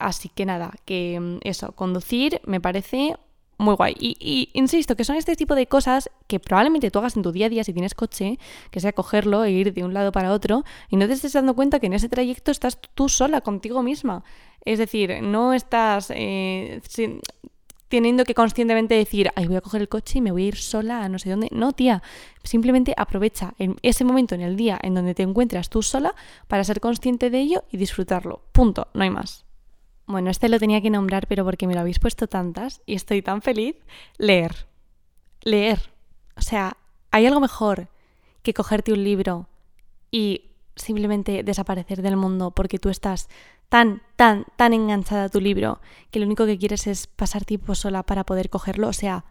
Así 0.00 0.30
que 0.30 0.46
nada, 0.46 0.72
que 0.84 1.18
mm, 1.20 1.38
eso, 1.42 1.72
conducir 1.72 2.40
me 2.44 2.60
parece 2.60 3.16
muy 3.60 3.74
guay. 3.74 3.94
Y, 3.98 4.48
insisto, 4.54 4.96
que 4.96 5.04
son 5.04 5.16
este 5.16 5.36
tipo 5.36 5.54
de 5.54 5.66
cosas 5.66 6.10
que 6.26 6.40
probablemente 6.40 6.90
tú 6.90 6.98
hagas 6.98 7.16
en 7.16 7.22
tu 7.22 7.30
día 7.30 7.46
a 7.46 7.48
día 7.50 7.62
si 7.62 7.72
tienes 7.72 7.94
coche, 7.94 8.38
que 8.70 8.80
sea 8.80 8.92
cogerlo 8.92 9.44
e 9.44 9.50
ir 9.50 9.74
de 9.74 9.84
un 9.84 9.92
lado 9.94 10.12
para 10.12 10.32
otro, 10.32 10.64
y 10.88 10.96
no 10.96 11.06
te 11.06 11.12
estés 11.12 11.34
dando 11.34 11.54
cuenta 11.54 11.78
que 11.78 11.86
en 11.86 11.92
ese 11.92 12.08
trayecto 12.08 12.50
estás 12.50 12.78
tú 12.94 13.08
sola 13.08 13.42
contigo 13.42 13.82
misma. 13.82 14.24
Es 14.64 14.78
decir, 14.78 15.22
no 15.22 15.52
estás 15.52 16.10
eh, 16.10 16.80
teniendo 17.88 18.24
que 18.24 18.34
conscientemente 18.34 18.94
decir, 18.94 19.30
ay, 19.36 19.46
voy 19.46 19.56
a 19.56 19.60
coger 19.60 19.82
el 19.82 19.88
coche 19.88 20.18
y 20.18 20.22
me 20.22 20.32
voy 20.32 20.44
a 20.44 20.48
ir 20.48 20.56
sola 20.56 21.04
a 21.04 21.08
no 21.08 21.18
sé 21.18 21.28
dónde. 21.28 21.48
No, 21.50 21.72
tía, 21.72 22.02
simplemente 22.42 22.94
aprovecha 22.96 23.54
en 23.58 23.76
ese 23.82 24.04
momento 24.04 24.34
en 24.34 24.40
el 24.40 24.56
día 24.56 24.78
en 24.82 24.94
donde 24.94 25.14
te 25.14 25.22
encuentras 25.22 25.68
tú 25.68 25.82
sola 25.82 26.14
para 26.48 26.64
ser 26.64 26.80
consciente 26.80 27.28
de 27.28 27.40
ello 27.40 27.64
y 27.70 27.76
disfrutarlo. 27.76 28.42
Punto, 28.52 28.88
no 28.94 29.02
hay 29.02 29.10
más. 29.10 29.44
Bueno, 30.10 30.30
este 30.30 30.48
lo 30.48 30.58
tenía 30.58 30.80
que 30.80 30.90
nombrar, 30.90 31.26
pero 31.26 31.44
porque 31.44 31.66
me 31.66 31.74
lo 31.74 31.80
habéis 31.80 32.00
puesto 32.00 32.26
tantas 32.26 32.82
y 32.84 32.94
estoy 32.94 33.22
tan 33.22 33.42
feliz. 33.42 33.76
Leer. 34.18 34.66
Leer. 35.42 35.92
O 36.36 36.42
sea, 36.42 36.76
¿hay 37.10 37.26
algo 37.26 37.40
mejor 37.40 37.88
que 38.42 38.54
cogerte 38.54 38.92
un 38.92 39.04
libro 39.04 39.48
y 40.10 40.50
simplemente 40.74 41.42
desaparecer 41.42 42.02
del 42.02 42.16
mundo 42.16 42.50
porque 42.50 42.78
tú 42.78 42.88
estás 42.88 43.28
tan, 43.68 44.02
tan, 44.16 44.46
tan 44.56 44.72
enganchada 44.72 45.24
a 45.24 45.28
tu 45.28 45.40
libro 45.40 45.80
que 46.10 46.18
lo 46.18 46.26
único 46.26 46.46
que 46.46 46.58
quieres 46.58 46.86
es 46.86 47.06
pasar 47.06 47.44
tiempo 47.44 47.74
sola 47.74 48.02
para 48.02 48.24
poder 48.24 48.50
cogerlo? 48.50 48.88
O 48.88 48.92
sea, 48.92 49.24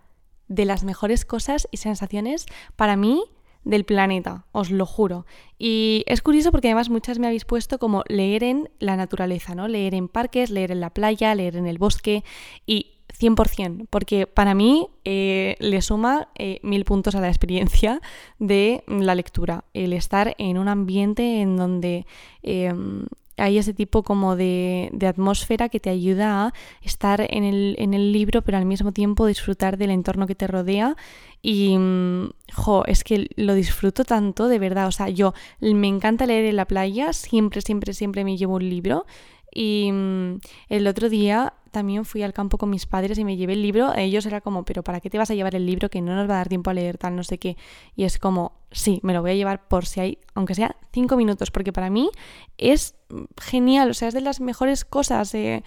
de 0.48 0.66
las 0.66 0.84
mejores 0.84 1.26
cosas 1.26 1.68
y 1.72 1.78
sensaciones 1.78 2.46
para 2.76 2.96
mí 2.96 3.24
del 3.64 3.84
planeta, 3.84 4.46
os 4.52 4.72
lo 4.72 4.86
juro. 4.86 5.26
Y 5.58 6.04
es 6.08 6.22
curioso 6.22 6.52
porque 6.52 6.68
además 6.68 6.90
muchas 6.90 7.20
me 7.20 7.28
habéis 7.28 7.46
puesto 7.46 7.80
como 7.80 8.04
leer 8.08 8.44
en 8.44 8.70
la 8.80 8.96
naturaleza, 8.96 9.56
¿no? 9.56 9.68
Leer 9.68 9.94
en 9.94 10.08
parques, 10.08 10.50
leer 10.50 10.72
en 10.72 10.80
la 10.80 10.90
playa, 10.92 11.36
leer 11.36 11.56
en 11.56 11.68
el 11.68 11.78
bosque 11.78 12.24
y 12.66 12.94
100%, 13.20 13.88
porque 13.90 14.28
para 14.28 14.54
mí 14.54 14.88
eh, 15.04 15.56
le 15.60 15.82
suma 15.82 16.30
eh, 16.36 16.60
mil 16.64 16.86
puntos 16.86 17.16
a 17.16 17.22
la 17.22 17.28
experiencia 17.28 18.02
de 18.38 18.84
la 18.88 19.16
lectura, 19.16 19.66
el 19.74 19.94
estar 19.94 20.36
en 20.38 20.58
un 20.58 20.68
ambiente 20.68 21.42
en 21.42 21.58
donde 21.58 22.06
em, 22.44 23.08
hay 23.40 23.58
ese 23.58 23.74
tipo 23.74 24.04
como 24.04 24.36
de, 24.36 24.92
atmósfera 25.08 25.70
que 25.70 25.80
te 25.80 25.90
ayuda 25.90 26.48
a 26.48 26.54
estar 26.82 27.22
en 27.22 27.44
el, 27.44 27.76
en 27.80 27.94
el, 27.94 28.12
libro, 28.12 28.42
pero 28.42 28.58
al 28.58 28.66
mismo 28.66 28.92
tiempo 28.92 29.26
disfrutar 29.26 29.78
del 29.78 29.92
entorno 29.92 30.28
que 30.28 30.36
te 30.36 30.48
rodea. 30.48 30.96
Y, 31.42 31.78
mm, 31.78 32.30
jo, 32.54 32.84
es 32.86 33.04
que 33.04 33.28
lo 33.36 33.54
disfruto 33.54 34.04
tanto, 34.04 34.48
de 34.48 34.60
verdad. 34.60 34.88
O 34.88 34.92
sea, 34.92 35.10
yo 35.10 35.34
me 35.60 35.88
encanta 35.88 36.26
leer 36.26 36.46
en 36.46 36.56
la 36.56 36.66
playa, 36.66 37.14
siempre, 37.14 37.62
siempre, 37.62 37.94
siempre 37.94 38.24
me 38.24 38.38
llevo 38.38 38.56
un 38.56 38.70
libro. 38.70 39.06
Y 39.54 39.92
mm, 39.92 40.40
el 40.70 40.88
otro 40.88 41.10
día 41.10 41.54
también 41.72 42.06
fui 42.06 42.24
al 42.24 42.34
campo 42.34 42.58
con 42.58 42.70
mis 42.70 42.86
padres 42.86 43.18
y 43.18 43.26
me 43.26 43.38
llevé 43.38 43.54
el 43.54 43.62
libro. 43.62 43.94
Ellos 43.96 44.26
era 44.26 44.42
como, 44.42 44.64
pero 44.66 44.84
¿para 44.84 45.00
qué 45.00 45.10
te 45.10 45.18
vas 45.18 45.32
a 45.32 45.36
llevar 45.36 45.56
el 45.56 45.66
libro 45.66 45.90
que 45.90 46.02
no 46.02 46.16
nos 46.16 46.30
va 46.30 46.36
a 46.36 46.38
dar 46.38 46.50
tiempo 46.50 46.70
a 46.70 46.74
leer 46.74 46.98
tal, 46.98 47.16
no 47.16 47.24
sé 47.24 47.38
qué? 47.38 47.58
Y 47.96 48.04
es 48.04 48.18
como, 48.20 48.54
sí, 48.72 49.00
me 49.04 49.14
lo 49.14 49.22
voy 49.22 49.32
a 49.32 49.36
llevar 49.36 49.68
por 49.68 49.86
si 49.86 50.00
hay, 50.00 50.18
aunque 50.34 50.56
sea 50.56 50.76
cinco 50.92 51.16
minutos, 51.16 51.52
porque 51.52 51.74
para 51.74 51.90
mí 51.90 52.10
es 52.58 52.96
genial, 53.40 53.92
o 53.92 53.94
sea, 53.94 54.08
es 54.10 54.14
de 54.14 54.22
las 54.22 54.40
mejores 54.40 54.86
cosas. 54.86 55.34
Eh. 55.36 55.64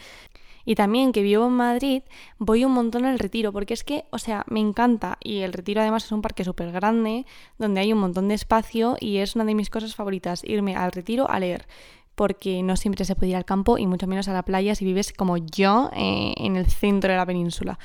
Y 0.64 0.76
también 0.76 1.10
que 1.10 1.22
vivo 1.22 1.46
en 1.46 1.54
Madrid, 1.54 2.02
voy 2.38 2.64
un 2.64 2.72
montón 2.72 3.04
al 3.04 3.18
retiro, 3.18 3.52
porque 3.52 3.74
es 3.74 3.82
que, 3.82 4.04
o 4.10 4.18
sea, 4.18 4.44
me 4.48 4.60
encanta. 4.60 5.18
Y 5.22 5.40
el 5.40 5.52
retiro 5.52 5.80
además 5.80 6.04
es 6.04 6.12
un 6.12 6.22
parque 6.22 6.44
súper 6.44 6.70
grande, 6.70 7.26
donde 7.58 7.80
hay 7.80 7.92
un 7.92 7.98
montón 7.98 8.28
de 8.28 8.34
espacio 8.34 8.96
y 9.00 9.18
es 9.18 9.34
una 9.34 9.44
de 9.44 9.54
mis 9.54 9.70
cosas 9.70 9.96
favoritas, 9.96 10.44
irme 10.44 10.76
al 10.76 10.92
retiro 10.92 11.28
a 11.28 11.40
leer 11.40 11.66
porque 12.14 12.62
no 12.62 12.76
siempre 12.76 13.04
se 13.04 13.16
puede 13.16 13.30
ir 13.30 13.36
al 13.36 13.44
campo 13.44 13.78
y 13.78 13.86
mucho 13.86 14.06
menos 14.06 14.28
a 14.28 14.32
la 14.32 14.42
playa 14.42 14.74
si 14.74 14.84
vives 14.84 15.12
como 15.12 15.36
yo 15.36 15.90
eh, 15.94 16.34
en 16.36 16.56
el 16.56 16.66
centro 16.66 17.10
de 17.10 17.16
la 17.16 17.26
península. 17.26 17.78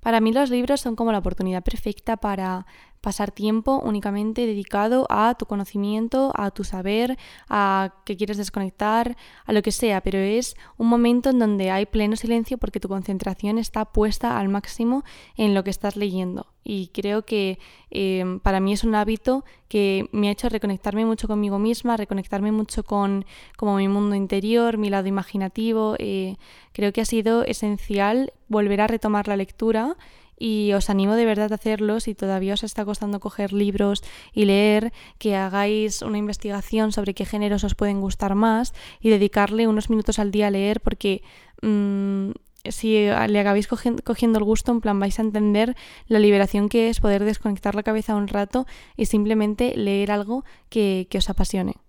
Para 0.00 0.20
mí 0.20 0.32
los 0.32 0.50
libros 0.50 0.80
son 0.80 0.96
como 0.96 1.12
la 1.12 1.18
oportunidad 1.18 1.62
perfecta 1.62 2.16
para 2.16 2.66
pasar 3.04 3.30
tiempo 3.30 3.82
únicamente 3.84 4.46
dedicado 4.46 5.06
a 5.10 5.34
tu 5.34 5.44
conocimiento, 5.44 6.32
a 6.34 6.50
tu 6.50 6.64
saber, 6.64 7.18
a 7.50 7.92
que 8.06 8.16
quieres 8.16 8.38
desconectar, 8.38 9.16
a 9.44 9.52
lo 9.52 9.60
que 9.60 9.72
sea, 9.72 10.00
pero 10.00 10.18
es 10.18 10.56
un 10.78 10.88
momento 10.88 11.28
en 11.28 11.38
donde 11.38 11.70
hay 11.70 11.84
pleno 11.84 12.16
silencio 12.16 12.56
porque 12.56 12.80
tu 12.80 12.88
concentración 12.88 13.58
está 13.58 13.84
puesta 13.84 14.38
al 14.38 14.48
máximo 14.48 15.04
en 15.36 15.52
lo 15.52 15.62
que 15.62 15.70
estás 15.70 15.96
leyendo. 15.96 16.46
Y 16.64 16.88
creo 16.94 17.26
que 17.26 17.58
em, 17.90 18.40
para 18.40 18.58
mí 18.58 18.72
es 18.72 18.84
un 18.84 18.94
hábito 18.94 19.44
que 19.68 20.08
me 20.12 20.28
ha 20.28 20.32
hecho 20.32 20.48
reconectarme 20.48 21.04
mucho 21.04 21.28
conmigo 21.28 21.58
misma, 21.58 21.98
reconectarme 21.98 22.52
mucho 22.52 22.84
con 22.84 23.26
como 23.58 23.76
mi 23.76 23.86
mundo 23.86 24.14
interior, 24.14 24.78
mi 24.78 24.88
lado 24.88 25.06
imaginativo. 25.06 25.94
Eh, 25.98 26.36
creo 26.72 26.90
que 26.94 27.02
ha 27.02 27.04
sido 27.04 27.44
esencial 27.44 28.32
volver 28.48 28.80
a 28.80 28.86
retomar 28.86 29.28
la 29.28 29.36
lectura 29.36 29.94
y 30.38 30.72
os 30.72 30.90
animo 30.90 31.14
de 31.14 31.24
verdad 31.24 31.52
a 31.52 31.56
hacerlo 31.56 32.00
si 32.00 32.14
todavía 32.14 32.54
os 32.54 32.64
está 32.64 32.84
costando 32.84 33.20
coger 33.20 33.52
libros 33.52 34.02
y 34.32 34.44
leer, 34.44 34.92
que 35.18 35.36
hagáis 35.36 36.02
una 36.02 36.18
investigación 36.18 36.92
sobre 36.92 37.14
qué 37.14 37.24
géneros 37.24 37.64
os 37.64 37.74
pueden 37.74 38.00
gustar 38.00 38.34
más 38.34 38.74
y 39.00 39.10
dedicarle 39.10 39.68
unos 39.68 39.90
minutos 39.90 40.18
al 40.18 40.30
día 40.30 40.48
a 40.48 40.50
leer 40.50 40.80
porque 40.80 41.22
mm, 41.62 42.30
si 42.64 43.06
le 43.06 43.40
acabáis 43.40 43.68
cogiendo 43.68 44.38
el 44.38 44.44
gusto, 44.44 44.72
en 44.72 44.80
plan 44.80 44.98
vais 44.98 45.18
a 45.18 45.22
entender 45.22 45.76
la 46.08 46.18
liberación 46.18 46.68
que 46.68 46.88
es 46.88 47.00
poder 47.00 47.24
desconectar 47.24 47.74
la 47.74 47.82
cabeza 47.82 48.16
un 48.16 48.28
rato 48.28 48.66
y 48.96 49.06
simplemente 49.06 49.76
leer 49.76 50.10
algo 50.10 50.44
que 50.70 51.06
os 51.14 51.28
apasione. 51.28 51.83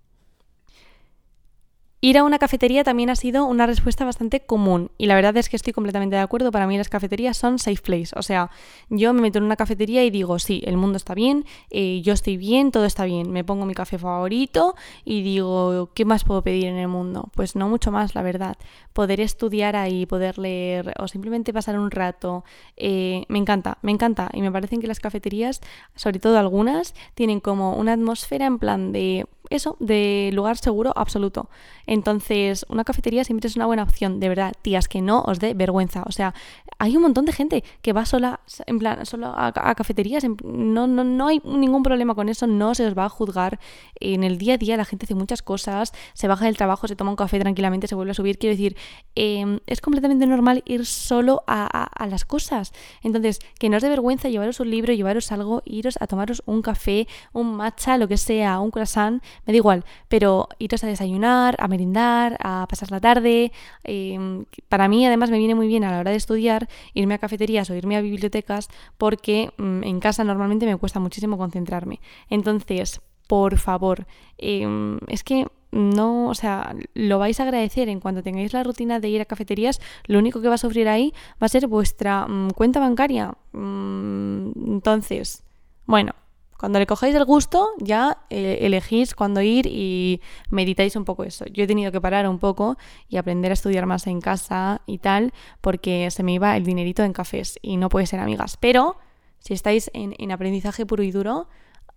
Ir 2.05 2.19
a 2.19 2.23
una 2.23 2.37
cafetería 2.37 2.83
también 2.83 3.09
ha 3.09 3.15
sido 3.15 3.45
una 3.45 3.65
respuesta 3.65 4.05
bastante 4.05 4.39
común 4.39 4.91
y 4.99 5.07
la 5.07 5.15
verdad 5.15 5.35
es 5.37 5.49
que 5.49 5.55
estoy 5.55 5.73
completamente 5.73 6.15
de 6.15 6.21
acuerdo. 6.21 6.51
Para 6.51 6.67
mí 6.67 6.77
las 6.77 6.87
cafeterías 6.87 7.35
son 7.35 7.57
safe 7.57 7.81
place. 7.81 8.13
O 8.15 8.21
sea, 8.21 8.51
yo 8.91 9.11
me 9.11 9.23
meto 9.23 9.39
en 9.39 9.43
una 9.43 9.55
cafetería 9.55 10.03
y 10.03 10.11
digo, 10.11 10.37
sí, 10.37 10.61
el 10.67 10.77
mundo 10.77 10.97
está 10.97 11.15
bien, 11.15 11.45
eh, 11.71 12.03
yo 12.03 12.13
estoy 12.13 12.37
bien, 12.37 12.69
todo 12.69 12.85
está 12.85 13.05
bien. 13.05 13.31
Me 13.31 13.43
pongo 13.43 13.65
mi 13.65 13.73
café 13.73 13.97
favorito 13.97 14.75
y 15.03 15.23
digo, 15.23 15.89
¿qué 15.95 16.05
más 16.05 16.25
puedo 16.25 16.43
pedir 16.43 16.65
en 16.65 16.75
el 16.75 16.89
mundo? 16.89 17.31
Pues 17.33 17.55
no 17.55 17.69
mucho 17.69 17.91
más, 17.91 18.13
la 18.13 18.21
verdad. 18.21 18.55
Poder 18.93 19.19
estudiar 19.19 19.75
ahí, 19.75 20.05
poder 20.05 20.37
leer 20.37 20.93
o 20.99 21.07
simplemente 21.07 21.53
pasar 21.53 21.79
un 21.79 21.89
rato, 21.89 22.43
eh, 22.77 23.25
me 23.29 23.39
encanta, 23.39 23.79
me 23.81 23.91
encanta. 23.91 24.29
Y 24.31 24.43
me 24.43 24.51
parecen 24.51 24.79
que 24.79 24.85
las 24.85 24.99
cafeterías, 24.99 25.59
sobre 25.95 26.19
todo 26.19 26.37
algunas, 26.37 26.93
tienen 27.15 27.39
como 27.39 27.73
una 27.73 27.93
atmósfera 27.93 28.45
en 28.45 28.59
plan 28.59 28.91
de 28.91 29.25
eso, 29.49 29.77
de 29.79 30.29
lugar 30.33 30.57
seguro 30.57 30.93
absoluto. 30.95 31.49
Entonces, 31.95 32.65
una 32.67 32.83
cafetería 32.83 33.23
siempre 33.23 33.47
es 33.47 33.55
una 33.55 33.67
buena 33.67 33.83
opción, 33.83 34.19
de 34.19 34.27
verdad, 34.27 34.51
tías, 34.61 34.89
que 34.89 35.01
no 35.01 35.21
os 35.21 35.39
dé 35.39 35.53
vergüenza. 35.53 36.03
O 36.05 36.11
sea, 36.11 36.33
hay 36.77 36.95
un 36.95 37.03
montón 37.03 37.25
de 37.25 37.31
gente 37.31 37.63
que 37.81 37.93
va 37.93 38.05
sola, 38.05 38.41
en 38.65 38.79
plan, 38.79 39.05
solo 39.05 39.33
a, 39.35 39.51
cafeterías, 39.75 40.25
no, 40.43 40.87
no, 40.87 41.03
no 41.03 41.27
hay 41.27 41.41
ningún 41.43 41.83
problema 41.83 42.15
con 42.15 42.29
eso, 42.29 42.47
no 42.47 42.75
se 42.75 42.85
os 42.85 42.97
va 42.97 43.05
a 43.05 43.09
juzgar. 43.09 43.59
En 43.99 44.23
el 44.23 44.37
día 44.37 44.55
a 44.55 44.57
día 44.57 44.77
la 44.77 44.85
gente 44.85 45.05
hace 45.05 45.15
muchas 45.15 45.41
cosas, 45.41 45.93
se 46.13 46.27
baja 46.27 46.45
del 46.45 46.57
trabajo, 46.57 46.87
se 46.87 46.95
toma 46.95 47.11
un 47.11 47.15
café 47.15 47.39
tranquilamente, 47.39 47.87
se 47.87 47.95
vuelve 47.95 48.11
a 48.11 48.13
subir. 48.13 48.37
Quiero 48.37 48.53
decir, 48.53 48.75
em, 49.15 49.59
es 49.67 49.81
completamente 49.81 50.25
normal 50.25 50.63
ir 50.65 50.85
solo 50.85 51.43
a, 51.47 51.65
a, 51.65 52.07
las 52.07 52.25
cosas. 52.25 52.73
Entonces, 53.03 53.39
que 53.59 53.69
no 53.69 53.77
os 53.77 53.83
dé 53.83 53.89
vergüenza 53.89 54.29
llevaros 54.29 54.59
un 54.59 54.69
libro, 54.69 54.93
llevaros 54.93 55.31
algo, 55.31 55.61
iros 55.65 55.97
a 56.01 56.07
tomaros 56.07 56.43
un 56.45 56.61
café, 56.61 57.07
un 57.33 57.55
matcha, 57.55 57.97
lo 57.97 58.07
que 58.07 58.17
sea, 58.17 58.59
un 58.59 58.71
croissant 58.71 59.23
me 59.45 59.53
da 59.53 59.57
igual, 59.57 59.85
pero 60.07 60.49
iros 60.59 60.83
a 60.83 60.87
desayunar, 60.87 61.55
a 61.59 61.67
merendar, 61.67 62.37
a 62.41 62.67
pasar 62.69 62.91
la 62.91 62.99
tarde. 62.99 63.51
Em, 63.83 64.45
para 64.69 64.87
mí 64.87 65.05
además 65.05 65.29
me 65.29 65.37
viene 65.37 65.55
muy 65.55 65.67
bien 65.67 65.83
a 65.83 65.91
la 65.91 65.99
hora 65.99 66.11
de 66.11 66.17
estudiar 66.17 66.64
irme 66.93 67.15
a 67.15 67.17
cafeterías 67.17 67.69
o 67.69 67.75
irme 67.75 67.97
a 67.97 68.01
bibliotecas 68.01 68.69
porque 68.97 69.51
mm, 69.57 69.83
en 69.83 69.99
casa 69.99 70.23
normalmente 70.23 70.65
me 70.65 70.77
cuesta 70.77 70.99
muchísimo 70.99 71.37
concentrarme. 71.37 71.99
Entonces, 72.29 73.01
por 73.27 73.57
favor, 73.57 74.05
em, 74.37 74.99
es 75.07 75.23
que 75.23 75.47
no, 75.71 76.29
o 76.29 76.35
sea, 76.35 76.75
lo 76.93 77.19
vais 77.19 77.39
a 77.39 77.43
agradecer 77.43 77.89
en 77.89 77.99
cuanto 77.99 78.23
tengáis 78.23 78.53
la 78.53 78.63
rutina 78.63 78.99
de 78.99 79.09
ir 79.09 79.21
a 79.21 79.25
cafeterías, 79.25 79.81
lo 80.05 80.19
único 80.19 80.41
que 80.41 80.47
va 80.47 80.55
a 80.55 80.57
sufrir 80.57 80.87
ahí 80.87 81.13
va 81.41 81.47
a 81.47 81.49
ser 81.49 81.67
vuestra 81.67 82.27
mm, 82.27 82.51
cuenta 82.51 82.79
bancaria. 82.79 83.33
Mm, 83.51 84.51
entonces, 84.67 85.43
bueno, 85.85 86.13
cuando 86.57 86.79
le 86.79 86.87
cojáis 86.87 87.13
el 87.15 87.25
gusto, 87.25 87.71
ya 87.79 88.19
eh, 88.29 88.59
elegís 88.61 89.13
cuándo 89.13 89.41
ir 89.41 89.67
y 89.67 90.21
meditáis 90.49 90.95
un 90.95 91.03
poco 91.03 91.23
eso. 91.23 91.45
Yo 91.45 91.65
he 91.65 91.67
tenido 91.67 91.91
que 91.91 91.99
parar 91.99 92.27
un 92.29 92.39
poco 92.39 92.77
y 93.09 93.17
aprender 93.17 93.51
a 93.51 93.55
estudiar 93.55 93.85
más 93.85 94.07
en 94.07 94.21
casa 94.21 94.81
y 94.85 94.99
tal, 94.99 95.33
porque 95.59 96.09
se 96.11 96.23
me 96.23 96.33
iba 96.33 96.55
el 96.55 96.63
dinerito 96.63 97.03
en 97.03 97.11
cafés 97.11 97.59
y 97.61 97.75
no 97.77 97.89
puede 97.89 98.07
ser 98.07 98.21
amigas. 98.21 98.57
Pero 98.57 98.97
si 99.39 99.53
estáis 99.53 99.91
en, 99.93 100.31
aprendizaje 100.31 100.85
puro 100.85 101.03
y 101.03 101.11
duro, 101.11 101.49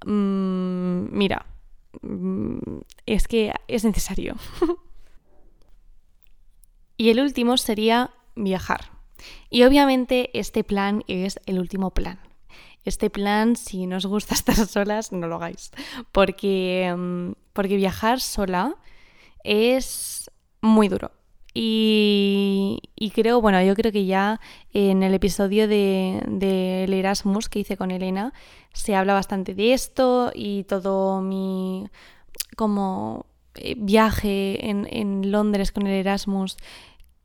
mmm, 0.04 1.06
mira, 1.16 1.46
mm, 2.02 2.58
es 3.06 3.28
que 3.28 3.54
es 3.68 3.84
necesario. 3.84 4.34
y 6.96 7.10
el 7.10 7.20
último 7.20 7.56
sería 7.56 8.10
viajar. 8.34 8.90
Y 9.50 9.62
obviamente 9.62 10.30
este 10.36 10.64
plan 10.64 11.04
es 11.06 11.38
el 11.46 11.60
último 11.60 11.90
plan 11.90 12.27
este 12.88 13.10
plan, 13.10 13.56
si 13.56 13.86
no 13.86 13.96
os 13.96 14.06
gusta 14.06 14.34
estar 14.40 14.56
solas, 14.56 15.12
no 15.12 15.26
lo 15.26 15.36
hagáis. 15.36 15.70
Porque, 16.12 16.94
mm, 16.96 17.32
porque 17.52 17.76
viajar 17.76 18.20
sola 18.20 18.74
es 19.44 20.30
muy 20.60 20.88
duro. 20.88 21.10
Y, 21.54 22.80
creo, 23.14 23.40
bueno, 23.40 23.60
yo 23.62 23.74
creo 23.74 23.90
que 23.90 24.06
ya 24.06 24.40
en 24.72 25.02
el 25.02 25.12
episodio 25.14 25.66
de, 25.66 26.22
de 26.28 26.84
Erasmus 26.84 27.48
que 27.48 27.58
hice 27.58 27.76
con 27.76 27.90
Elena 27.90 28.32
se 28.72 28.94
habla 28.94 29.14
bastante 29.14 29.54
de 29.54 29.72
esto 29.72 30.30
y 30.34 30.64
todo 30.64 31.20
mi 31.20 31.88
como 32.56 33.26
eh, 33.56 33.74
viaje 33.76 34.68
en, 34.68 34.86
en 34.90 35.32
Londres 35.32 35.72
con 35.72 35.86
el 35.88 35.94
Erasmus 35.94 36.56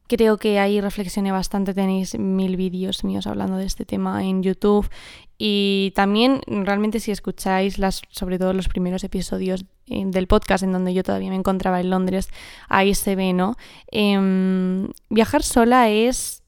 Creo 0.07 0.37
que 0.37 0.59
ahí 0.59 0.81
reflexioné 0.81 1.31
bastante, 1.31 1.73
tenéis 1.73 2.17
mil 2.19 2.57
vídeos 2.57 3.03
míos 3.03 3.25
hablando 3.25 3.57
de 3.57 3.65
este 3.65 3.85
tema 3.85 4.23
en 4.23 4.43
YouTube 4.43 4.89
y 5.37 5.93
también 5.95 6.41
realmente 6.45 6.99
si 6.99 7.11
escucháis 7.11 7.79
las, 7.79 8.01
sobre 8.09 8.37
todo 8.37 8.53
los 8.53 8.67
primeros 8.67 9.03
episodios 9.05 9.65
eh, 9.87 10.03
del 10.05 10.27
podcast 10.27 10.63
en 10.63 10.73
donde 10.73 10.93
yo 10.93 11.03
todavía 11.03 11.29
me 11.29 11.37
encontraba 11.37 11.79
en 11.79 11.89
Londres, 11.89 12.29
ahí 12.67 12.93
se 12.95 13.15
ve, 13.15 13.31
¿no? 13.31 13.55
Em, 13.91 14.89
viajar 15.09 15.41
sola 15.41 15.89
es 15.89 16.43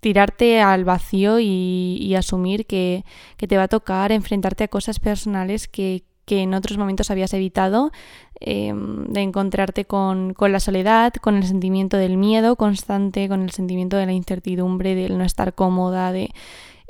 tirarte 0.00 0.60
al 0.60 0.84
vacío 0.84 1.40
y, 1.40 2.14
asumir 2.16 2.66
que, 2.66 3.04
que, 3.36 3.48
te 3.48 3.56
va 3.56 3.64
a 3.64 3.68
tocar 3.68 4.12
enfrentarte 4.12 4.64
a 4.64 4.68
cosas 4.68 5.00
personales 5.00 5.68
que, 5.68 6.04
que 6.28 6.42
en 6.42 6.52
otros 6.52 6.76
momentos 6.76 7.10
habías 7.10 7.32
evitado, 7.32 7.90
em, 8.38 9.06
de 9.06 9.22
encontrarte 9.22 9.86
con, 9.86 10.34
la 10.38 10.60
soledad, 10.60 11.14
con 11.14 11.36
el 11.36 11.44
sentimiento 11.44 11.96
del 11.96 12.18
miedo 12.18 12.54
constante, 12.56 13.28
con 13.28 13.40
el 13.42 13.50
sentimiento 13.50 13.96
de 13.96 14.04
la 14.04 14.12
incertidumbre, 14.12 14.94
del 14.94 15.16
no 15.16 15.24
estar 15.24 15.54
cómoda, 15.54 16.12
de... 16.12 16.30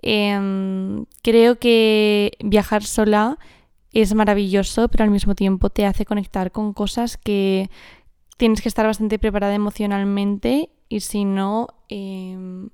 Em, 0.03 1.07
creo 1.23 1.59
que 1.59 2.33
viajar 2.45 2.83
sola 2.83 3.39
es 3.93 4.13
maravilloso, 4.15 4.89
pero 4.89 5.05
al 5.05 5.11
mismo 5.11 5.35
tiempo 5.35 5.71
te 5.71 5.87
hace 5.87 6.05
conectar 6.05 6.51
con 6.51 6.73
cosas 6.73 7.17
que 7.17 7.71
tienes 8.37 8.61
que 8.61 8.69
estar 8.69 8.87
bastante 8.87 9.19
preparada 9.19 9.55
emocionalmente 9.55 10.71
y 10.89 11.01
si 11.01 11.25
no, 11.25 11.69
em, 11.89 12.71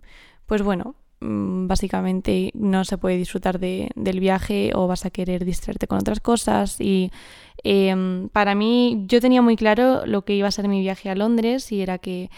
pues 0.46 0.62
bueno, 0.62 0.94
básicamente 1.24 2.50
no 2.54 2.84
se 2.84 2.98
puede 2.98 3.16
disfrutar 3.16 3.58
de, 3.58 3.90
del 3.94 4.20
viaje 4.20 4.72
o 4.74 4.86
vas 4.86 5.04
a 5.04 5.10
querer 5.10 5.44
distraerte 5.44 5.86
con 5.86 5.98
otras 5.98 6.20
cosas. 6.20 6.80
Y 6.80 7.10
em, 7.62 8.28
para 8.28 8.54
mí 8.54 9.04
yo 9.06 9.20
tenía 9.20 9.42
muy 9.42 9.56
claro 9.56 10.06
lo 10.06 10.24
que 10.24 10.34
iba 10.34 10.48
a 10.48 10.52
ser 10.52 10.68
mi 10.68 10.80
viaje 10.80 11.10
a 11.10 11.14
Londres 11.14 11.72
y 11.72 11.80
era 11.80 11.98
que 11.98 12.30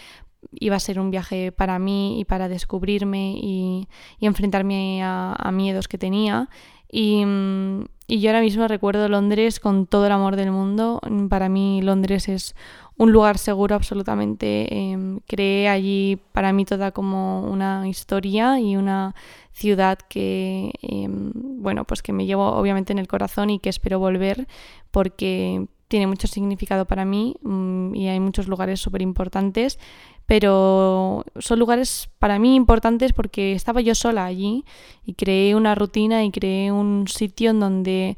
iba 0.51 0.75
a 0.75 0.79
ser 0.79 0.99
un 0.99 1.11
viaje 1.11 1.51
para 1.51 1.79
mí 1.79 2.19
y 2.19 2.25
para 2.25 2.47
descubrirme 2.47 3.33
y, 3.37 3.87
enfrentarme 4.19 5.01
a, 5.03 5.51
miedos 5.51 5.87
que 5.87 5.97
tenía. 5.97 6.49
Y, 6.89 7.25
mm, 7.25 7.85
y 8.07 8.21
yo 8.21 8.29
ahora 8.29 8.41
mismo 8.41 8.67
recuerdo 8.67 9.09
Londres 9.09 9.59
con 9.59 9.85
todo 9.85 10.05
el 10.05 10.13
amor 10.13 10.37
del 10.37 10.51
mundo. 10.51 11.01
Para 11.29 11.49
mí 11.49 11.81
Londres 11.81 12.29
es 12.29 12.55
un 12.97 13.11
lugar 13.11 13.37
seguro 13.37 13.75
absolutamente. 13.75 14.67
Eh, 14.73 15.19
creé 15.27 15.69
allí 15.69 16.19
para 16.31 16.51
mí 16.53 16.65
toda 16.65 16.91
como 16.91 17.43
una 17.43 17.87
historia 17.87 18.59
y 18.59 18.75
una 18.75 19.15
ciudad 19.51 19.97
que, 19.99 20.71
em, 20.81 21.31
bueno, 21.33 21.85
pues 21.85 22.01
que 22.01 22.13
me 22.13 22.25
llevo 22.25 22.45
obviamente 22.53 22.93
en 22.93 22.99
el 22.99 23.07
corazón 23.07 23.49
y 23.49 23.59
que 23.59 23.69
espero 23.69 23.99
volver 23.99 24.47
porque 24.91 25.67
tiene 25.87 26.07
mucho 26.07 26.27
significado 26.27 26.85
para 26.85 27.05
mí 27.05 27.35
mm, 27.41 27.95
y 27.95 28.07
hay 28.09 28.19
muchos 28.19 28.47
lugares 28.47 28.79
súper 28.81 29.01
importantes, 29.01 29.79
pero 30.25 31.23
son 31.39 31.59
lugares 31.59 32.09
para 32.19 32.39
mí 32.39 32.55
importantes 32.55 33.13
porque 33.13 33.53
estaba 33.53 33.81
yo 33.81 33.95
sola 33.95 34.25
allí 34.25 34.65
y 35.05 35.13
creé 35.13 35.55
una 35.55 35.75
rutina 35.75 36.23
y 36.25 36.31
creé 36.31 36.71
un 36.71 37.07
sitio 37.07 37.51
en 37.51 37.59
donde, 37.59 38.17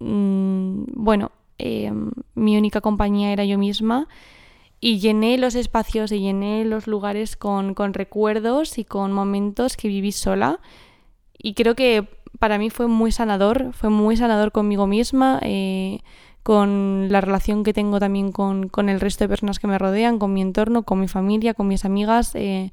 mm, 0.00 0.84
bueno, 0.94 1.30
em, 1.58 2.10
mi 2.34 2.56
única 2.56 2.80
compañía 2.80 3.32
era 3.32 3.44
yo 3.44 3.58
misma 3.58 4.08
y 4.84 4.98
llené 4.98 5.38
los 5.38 5.54
espacios 5.54 6.12
y 6.12 6.20
llené 6.20 6.64
los 6.66 6.86
lugares 6.86 7.36
con, 7.36 7.72
con 7.72 7.94
recuerdos 7.94 8.76
y 8.76 8.84
con 8.84 9.12
momentos 9.12 9.78
que 9.78 9.88
viví 9.88 10.12
sola. 10.12 10.60
Y 11.38 11.54
creo 11.54 11.74
que 11.74 12.06
para 12.38 12.58
mí 12.58 12.68
fue 12.68 12.86
muy 12.86 13.10
sanador, 13.10 13.72
fue 13.72 13.88
muy 13.88 14.18
sanador 14.18 14.52
conmigo 14.52 14.86
misma, 14.86 15.40
eh, 15.42 16.00
con 16.42 17.06
la 17.10 17.22
relación 17.22 17.64
que 17.64 17.72
tengo 17.72 17.98
también 17.98 18.30
con, 18.30 18.68
con, 18.68 18.90
el 18.90 19.00
resto 19.00 19.24
de 19.24 19.30
personas 19.30 19.58
que 19.58 19.66
me 19.66 19.78
rodean, 19.78 20.18
con 20.18 20.34
mi 20.34 20.42
entorno, 20.42 20.82
con 20.82 21.00
mi 21.00 21.08
familia, 21.08 21.54
con 21.54 21.66
mis 21.66 21.86
amigas. 21.86 22.34
Eh, 22.34 22.70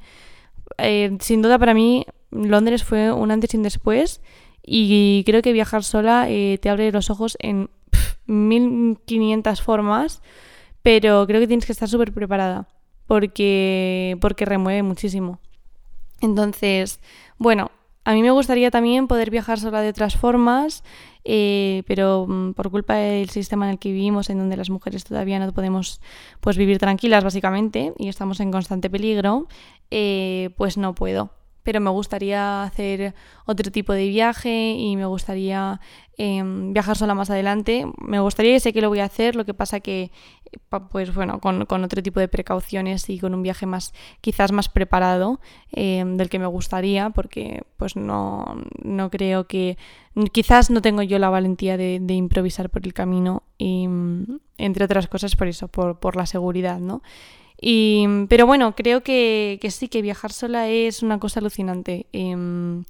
eh, 0.78 1.17
sin 1.22 1.41
duda 1.41 1.58
para 1.60 1.74
mí 1.74 2.06
Londres 2.32 2.84
fue 2.84 3.13
un 3.13 3.32
antes 3.32 3.54
y 3.54 3.58
un 3.58 3.63
después 3.63 4.22
y 4.63 5.24
creo 5.26 5.41
que 5.41 5.54
viajar 5.54 5.86
sola 5.86 6.28
te 6.28 6.70
abre 6.70 6.91
los 6.91 7.10
ojos 7.10 7.38
en 7.39 7.70
1500 8.26 9.62
formas, 9.62 10.22
pero 10.82 11.26
creo 11.28 11.40
que 11.40 11.48
tienes 11.48 11.66
que 11.66 11.72
estar 11.72 11.90
súper 11.90 12.14
preparada 12.14 12.68
porque, 13.08 14.18
porque 14.22 14.46
remueve 14.46 14.84
muchísimo. 14.84 15.40
Entonces, 16.22 17.00
bueno, 17.38 17.72
a 18.04 18.14
mí 18.14 18.22
me 18.24 18.32
gustaría 18.32 18.72
también 18.72 19.08
poder 19.08 19.30
viajar 19.30 19.60
sola 19.60 19.82
de 19.82 19.90
otras 19.90 20.16
formas, 20.16 20.84
eh, 21.24 21.84
pero 21.88 22.26
mm, 22.28 22.54
por 22.54 22.72
culpa 22.72 22.96
del 22.96 23.30
sistema 23.30 23.66
en 23.66 23.72
el 23.72 23.80
que 23.80 23.92
vivimos, 23.92 24.30
en 24.30 24.40
donde 24.40 24.58
las 24.58 24.70
mujeres 24.70 25.04
todavía 25.04 25.40
no 25.40 25.52
podemos 25.52 26.02
pues, 26.40 26.58
vivir 26.58 26.80
tranquilas 26.80 27.24
básicamente 27.24 27.94
y 27.98 28.08
estamos 28.08 28.40
en 28.40 28.52
constante 28.52 28.90
peligro, 28.90 29.48
eh, 29.92 30.50
pues 30.58 30.78
no 30.78 30.96
puedo 30.96 31.32
pero 31.64 31.80
me 31.80 31.90
gustaría 31.90 32.64
hacer 32.64 33.14
otro 33.46 33.72
tipo 33.72 33.94
de 33.94 34.08
viaje 34.08 34.72
y 34.72 34.96
me 34.96 35.06
gustaría 35.06 35.80
em, 36.24 36.72
viajar 36.72 36.96
sola 36.96 37.16
más 37.16 37.32
adelante. 37.32 37.86
Me 37.98 38.20
gustaría 38.20 38.56
y 38.56 38.60
sé 38.60 38.74
que 38.74 38.82
lo 38.82 38.90
voy 38.90 39.00
a 39.00 39.06
hacer, 39.06 39.36
lo 39.36 39.44
que 39.44 39.56
pasa 39.56 39.80
que, 39.80 40.12
pues 40.92 41.14
bueno, 41.16 41.40
con, 41.40 41.84
otro 41.84 42.04
tipo 42.04 42.20
de 42.20 42.28
precauciones 42.28 43.10
y 43.10 43.18
con 43.18 43.34
un 43.34 43.42
viaje 43.42 43.66
más, 43.66 43.94
quizás 44.22 44.52
más 44.52 44.70
preparado 44.70 45.40
em, 45.72 46.18
del 46.18 46.30
que 46.30 46.38
me 46.38 46.46
gustaría, 46.46 47.10
porque 47.10 47.64
pues 47.78 47.96
no, 47.96 48.62
no 48.84 49.10
creo 49.10 49.48
que, 49.48 49.80
quizás 50.32 50.70
no 50.70 50.84
tengo 50.84 51.02
yo 51.02 51.18
la 51.18 51.30
valentía 51.30 51.76
de, 51.76 52.00
de 52.00 52.14
improvisar 52.14 52.70
por 52.70 52.86
el 52.86 52.94
camino 52.94 53.42
y 53.58 53.88
entre 54.58 54.86
otras 54.86 55.08
cosas 55.08 55.36
por 55.36 55.48
eso, 55.48 55.70
por, 55.70 56.00
por 56.00 56.16
la 56.16 56.28
seguridad, 56.28 56.80
¿no? 56.80 57.02
Y, 57.63 58.26
pero 58.28 58.47
bueno, 58.47 58.76
creo 58.76 59.02
que, 59.04 59.60
que, 59.62 59.69
sí, 59.69 59.88
que 59.88 60.02
viajar 60.02 60.32
sola 60.34 60.67
es 60.67 61.04
una 61.04 61.19
cosa 61.19 61.39
alucinante. 61.39 62.08
Em, 62.12 62.84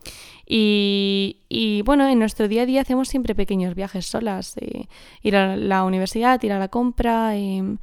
y, 0.47 1.37
y, 1.49 1.81
bueno, 1.81 2.07
en 2.07 2.19
nuestro 2.19 2.47
día 2.47 2.63
a 2.63 2.65
día 2.65 2.81
hacemos 2.81 3.09
siempre 3.09 3.35
pequeños 3.35 3.75
viajes 3.75 4.05
solas. 4.05 4.55
Eh, 4.57 4.87
ir 5.23 5.35
a 5.35 5.57
la 5.57 5.83
universidad, 5.83 6.41
ir 6.41 6.53
a 6.53 6.59
la 6.59 6.69
compra. 6.69 7.35
Eh, 7.35 7.75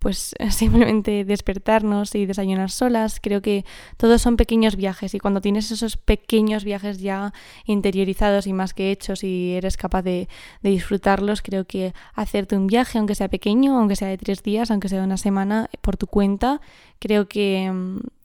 pues 0.00 0.34
simplemente 0.50 1.24
despertarnos 1.24 2.14
y 2.16 2.26
desayunar 2.26 2.70
solas. 2.70 3.20
Creo 3.20 3.40
que 3.40 3.64
todos 3.96 4.20
son 4.20 4.36
pequeños 4.36 4.74
viajes 4.74 5.14
y 5.14 5.20
cuando 5.20 5.40
tienes 5.40 5.70
esos 5.70 5.96
pequeños 5.96 6.64
viajes 6.64 6.98
ya 6.98 7.32
interiorizados 7.66 8.48
y 8.48 8.52
más 8.52 8.74
que 8.74 8.90
hechos 8.90 9.22
y 9.22 9.52
eres 9.52 9.76
capaz 9.76 10.02
de, 10.02 10.28
disfrutarlos, 10.62 11.42
creo 11.42 11.66
que 11.66 11.94
hacerte 12.14 12.56
un 12.56 12.66
viaje, 12.66 12.98
aunque 12.98 13.14
sea 13.14 13.28
pequeño, 13.28 13.78
aunque 13.78 13.96
sea 13.96 14.08
de 14.08 14.18
tres 14.18 14.42
días, 14.42 14.70
aunque 14.70 14.88
sea 14.88 14.98
de 14.98 15.04
una 15.04 15.16
semana, 15.16 15.68
por 15.80 15.96
tu 15.96 16.06
cuenta, 16.06 16.60
creo 16.98 17.28
que, 17.28 17.70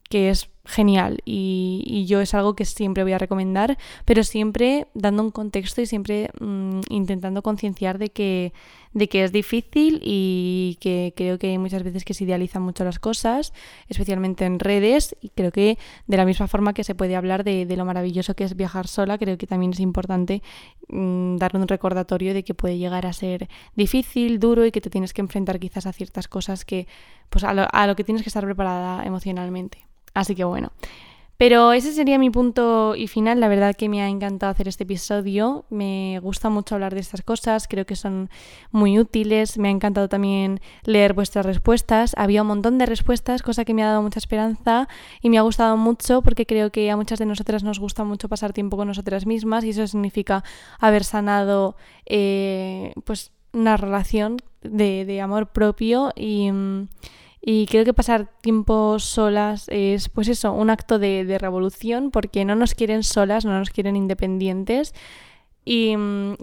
que 0.09 0.29
es 0.29 0.49
genial 0.65 1.19
y, 1.25 2.05
yo 2.07 2.21
es 2.21 2.33
algo 2.33 2.55
que 2.55 2.65
siempre 2.65 3.03
voy 3.03 3.13
a 3.13 3.17
recomendar, 3.17 3.77
pero 4.03 4.23
siempre 4.23 4.87
dando 4.93 5.23
un 5.23 5.31
contexto 5.31 5.81
y 5.81 5.85
siempre 5.85 6.29
mm, 6.39 6.81
intentando 6.89 7.41
concienciar 7.41 7.97
de 7.97 8.09
que, 8.09 8.53
de 8.93 9.07
que 9.09 9.23
es 9.23 9.31
difícil 9.31 10.01
y 10.03 10.77
que 10.81 11.13
creo 11.15 11.39
que 11.39 11.57
muchas 11.57 11.83
veces 11.83 12.05
que 12.05 12.13
se 12.13 12.25
idealizan 12.25 12.61
mucho 12.61 12.83
las 12.83 12.99
cosas, 12.99 13.53
especialmente 13.87 14.45
en 14.45 14.59
redes, 14.59 15.15
y 15.21 15.29
creo 15.29 15.51
que 15.51 15.77
de 16.07 16.17
la 16.17 16.25
misma 16.25 16.47
forma 16.47 16.73
que 16.73 16.83
se 16.83 16.95
puede 16.95 17.15
hablar 17.15 17.43
de, 17.43 17.65
lo 17.75 17.85
maravilloso 17.85 18.35
que 18.35 18.43
es 18.43 18.55
viajar 18.55 18.87
sola, 18.87 19.17
creo 19.17 19.37
que 19.37 19.47
también 19.47 19.71
es 19.71 19.79
importante 19.79 20.43
mm, 20.89 21.37
dar 21.37 21.55
un 21.55 21.67
recordatorio 21.67 22.33
de 22.33 22.43
que 22.43 22.53
puede 22.53 22.77
llegar 22.77 23.05
a 23.05 23.13
ser 23.13 23.49
difícil, 23.75 24.39
duro 24.39 24.65
y 24.65 24.71
que 24.71 24.81
te 24.81 24.89
tienes 24.89 25.13
que 25.13 25.21
enfrentar 25.21 25.59
quizás 25.59 25.85
a 25.87 25.93
ciertas 25.93 26.27
cosas 26.27 26.65
que, 26.65 26.87
pues 27.29 27.43
a 27.43 27.53
lo, 27.53 27.67
a 27.71 27.87
lo 27.87 27.95
que 27.95 28.03
tienes 28.03 28.23
que 28.23 28.29
estar 28.29 28.43
preparada 28.43 29.05
emocionalmente. 29.05 29.85
Así 30.15 30.33
que 30.33 30.43
bueno. 30.43 30.71
Pero 31.37 31.73
ese 31.73 31.91
sería 31.91 32.17
mi 32.17 32.29
punto 32.29 32.95
y 32.95 33.07
final. 33.07 33.41
La 33.41 33.49
verdad 33.49 33.75
que 33.75 33.89
me 33.89 34.01
ha 34.01 34.07
encantado 34.07 34.51
hacer 34.51 34.69
este 34.69 34.85
episodio. 34.85 35.65
Me 35.69 36.17
gusta 36.21 36.49
mucho 36.49 36.75
hablar 36.75 36.93
de 36.93 37.01
estas 37.01 37.23
cosas. 37.23 37.67
Creo 37.67 37.85
que 37.85 37.97
son 37.97 38.29
muy 38.71 38.97
útiles. 38.99 39.57
Me 39.57 39.67
ha 39.67 39.71
encantado 39.71 40.07
también 40.07 40.61
leer 40.85 41.13
vuestras 41.13 41.45
respuestas. 41.45 42.13
Había 42.17 42.41
un 42.41 42.47
montón 42.47 42.77
de 42.77 42.85
respuestas, 42.85 43.43
cosa 43.43 43.65
que 43.65 43.73
me 43.73 43.83
ha 43.83 43.87
dado 43.87 44.01
mucha 44.01 44.19
esperanza 44.19 44.87
y 45.21 45.29
me 45.29 45.37
ha 45.37 45.41
gustado 45.41 45.75
mucho 45.75 46.21
porque 46.21 46.45
creo 46.45 46.71
que 46.71 46.89
a 46.89 46.95
muchas 46.95 47.19
de 47.19 47.25
nosotras 47.25 47.63
nos 47.63 47.79
gusta 47.79 48.05
mucho 48.05 48.29
pasar 48.29 48.53
tiempo 48.53 48.77
con 48.77 48.87
nosotras 48.87 49.25
mismas 49.25 49.65
y 49.65 49.71
eso 49.71 49.85
significa 49.87 50.45
haber 50.79 51.03
sanado 51.03 51.75
eh, 52.05 52.93
pues 53.03 53.31
una 53.51 53.75
relación 53.75 54.37
de, 54.61 55.19
amor 55.21 55.47
propio 55.47 56.13
y... 56.15 56.49
Mm, 56.49 56.87
y 57.47 57.67
creo 57.67 57.85
que 57.85 57.93
pasar 57.93 58.27
tiempo 58.41 58.97
solas 58.97 59.67
es, 59.67 60.09
pues 60.09 60.27
eso, 60.29 60.51
un 60.51 60.71
acto 60.71 60.97
de, 60.97 61.25
de 61.25 61.37
revolución 61.37 62.09
porque 62.09 62.43
no 62.43 62.55
nos 62.55 62.73
quieren 62.73 63.03
solas, 63.03 63.45
no 63.45 63.57
nos 63.57 63.69
quieren 63.69 63.95
independientes 63.95 64.95
Y, 65.67 65.95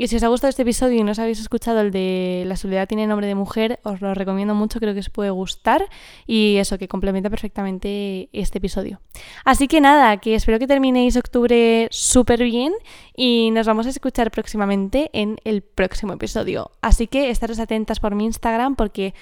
si 0.06 0.16
os 0.16 0.22
ha 0.24 0.28
gustado 0.28 0.48
este 0.48 0.62
episodio 0.62 0.98
y 0.98 1.04
no 1.04 1.12
os 1.12 1.18
habéis 1.20 1.38
escuchado 1.38 1.80
el 1.80 1.92
de 1.92 2.42
La 2.46 2.56
soledad 2.56 2.88
tiene 2.88 3.06
nombre 3.06 3.28
de 3.28 3.37
mujer, 3.37 3.78
os 3.85 4.00
lo 4.00 4.12
recomiendo 4.14 4.56
mucho, 4.56 4.80
creo 4.80 4.94
que 4.94 5.00
os 5.00 5.11
puede 5.11 5.30
gustar 5.30 5.88
y 6.26 6.56
eso, 6.56 6.76
que 6.76 6.88
complementa 6.88 7.30
perfectamente 7.30 8.28
este 8.32 8.58
episodio. 8.58 9.00
Así 9.44 9.68
que 9.68 9.80
nada, 9.80 10.16
que 10.16 10.35
espero 10.35 10.58
que 10.58 10.66
terminéis 10.66 11.16
octubre 11.16 11.87
súper 11.92 12.42
bien 12.42 12.72
y 13.14 13.50
nos 13.52 13.68
vamos 13.68 13.87
a 13.87 13.90
escuchar 13.90 14.32
próximamente 14.32 15.08
en 15.12 15.38
el 15.44 15.62
próximo 15.62 16.14
episodio. 16.14 16.72
Así 16.80 17.06
que 17.06 17.30
estaros 17.30 17.61
atentas 17.61 18.00
por 18.00 18.16
mi 18.16 18.24
Instagram 18.24 18.74
porque 18.74 19.14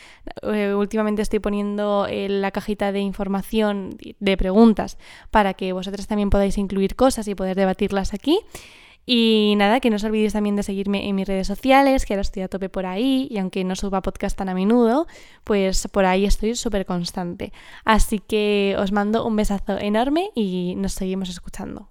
eh, 0.42 0.72
últimamente 0.74 1.20
estoy 1.20 1.40
poniendo 1.40 2.06
la 2.08 2.50
cajita 2.52 2.90
de 2.90 3.00
información, 3.00 3.98
de 4.18 4.36
preguntas, 4.38 4.96
para 5.30 5.52
que 5.52 5.74
vosotras 5.74 6.06
también 6.06 6.30
podáis 6.30 6.56
incluir 6.56 6.96
cosas 6.96 7.28
y 7.28 7.34
poder 7.34 7.54
debatirlas 7.56 8.14
aquí. 8.14 8.38
Y 9.06 9.54
nada, 9.56 9.80
que 9.80 9.90
no 9.90 9.96
os 9.96 10.04
olvidéis 10.04 10.32
también 10.32 10.56
de 10.56 10.62
seguirme 10.62 11.08
en 11.08 11.16
mis 11.16 11.26
redes 11.26 11.46
sociales, 11.46 12.06
que 12.06 12.14
ahora 12.14 12.22
estoy 12.22 12.42
a 12.42 12.48
tope 12.48 12.68
por 12.68 12.86
ahí, 12.86 13.26
y 13.30 13.38
aunque 13.38 13.64
no 13.64 13.74
suba 13.74 14.02
podcast 14.02 14.36
tan 14.36 14.48
a 14.48 14.54
menudo, 14.54 15.06
pues 15.44 15.88
por 15.88 16.04
ahí 16.04 16.24
estoy 16.24 16.54
súper 16.54 16.86
constante. 16.86 17.52
Así 17.84 18.20
que 18.20 18.76
os 18.78 18.92
mando 18.92 19.26
un 19.26 19.36
besazo 19.36 19.78
enorme 19.78 20.30
y 20.34 20.74
nos 20.76 20.92
seguimos 20.92 21.28
escuchando. 21.28 21.88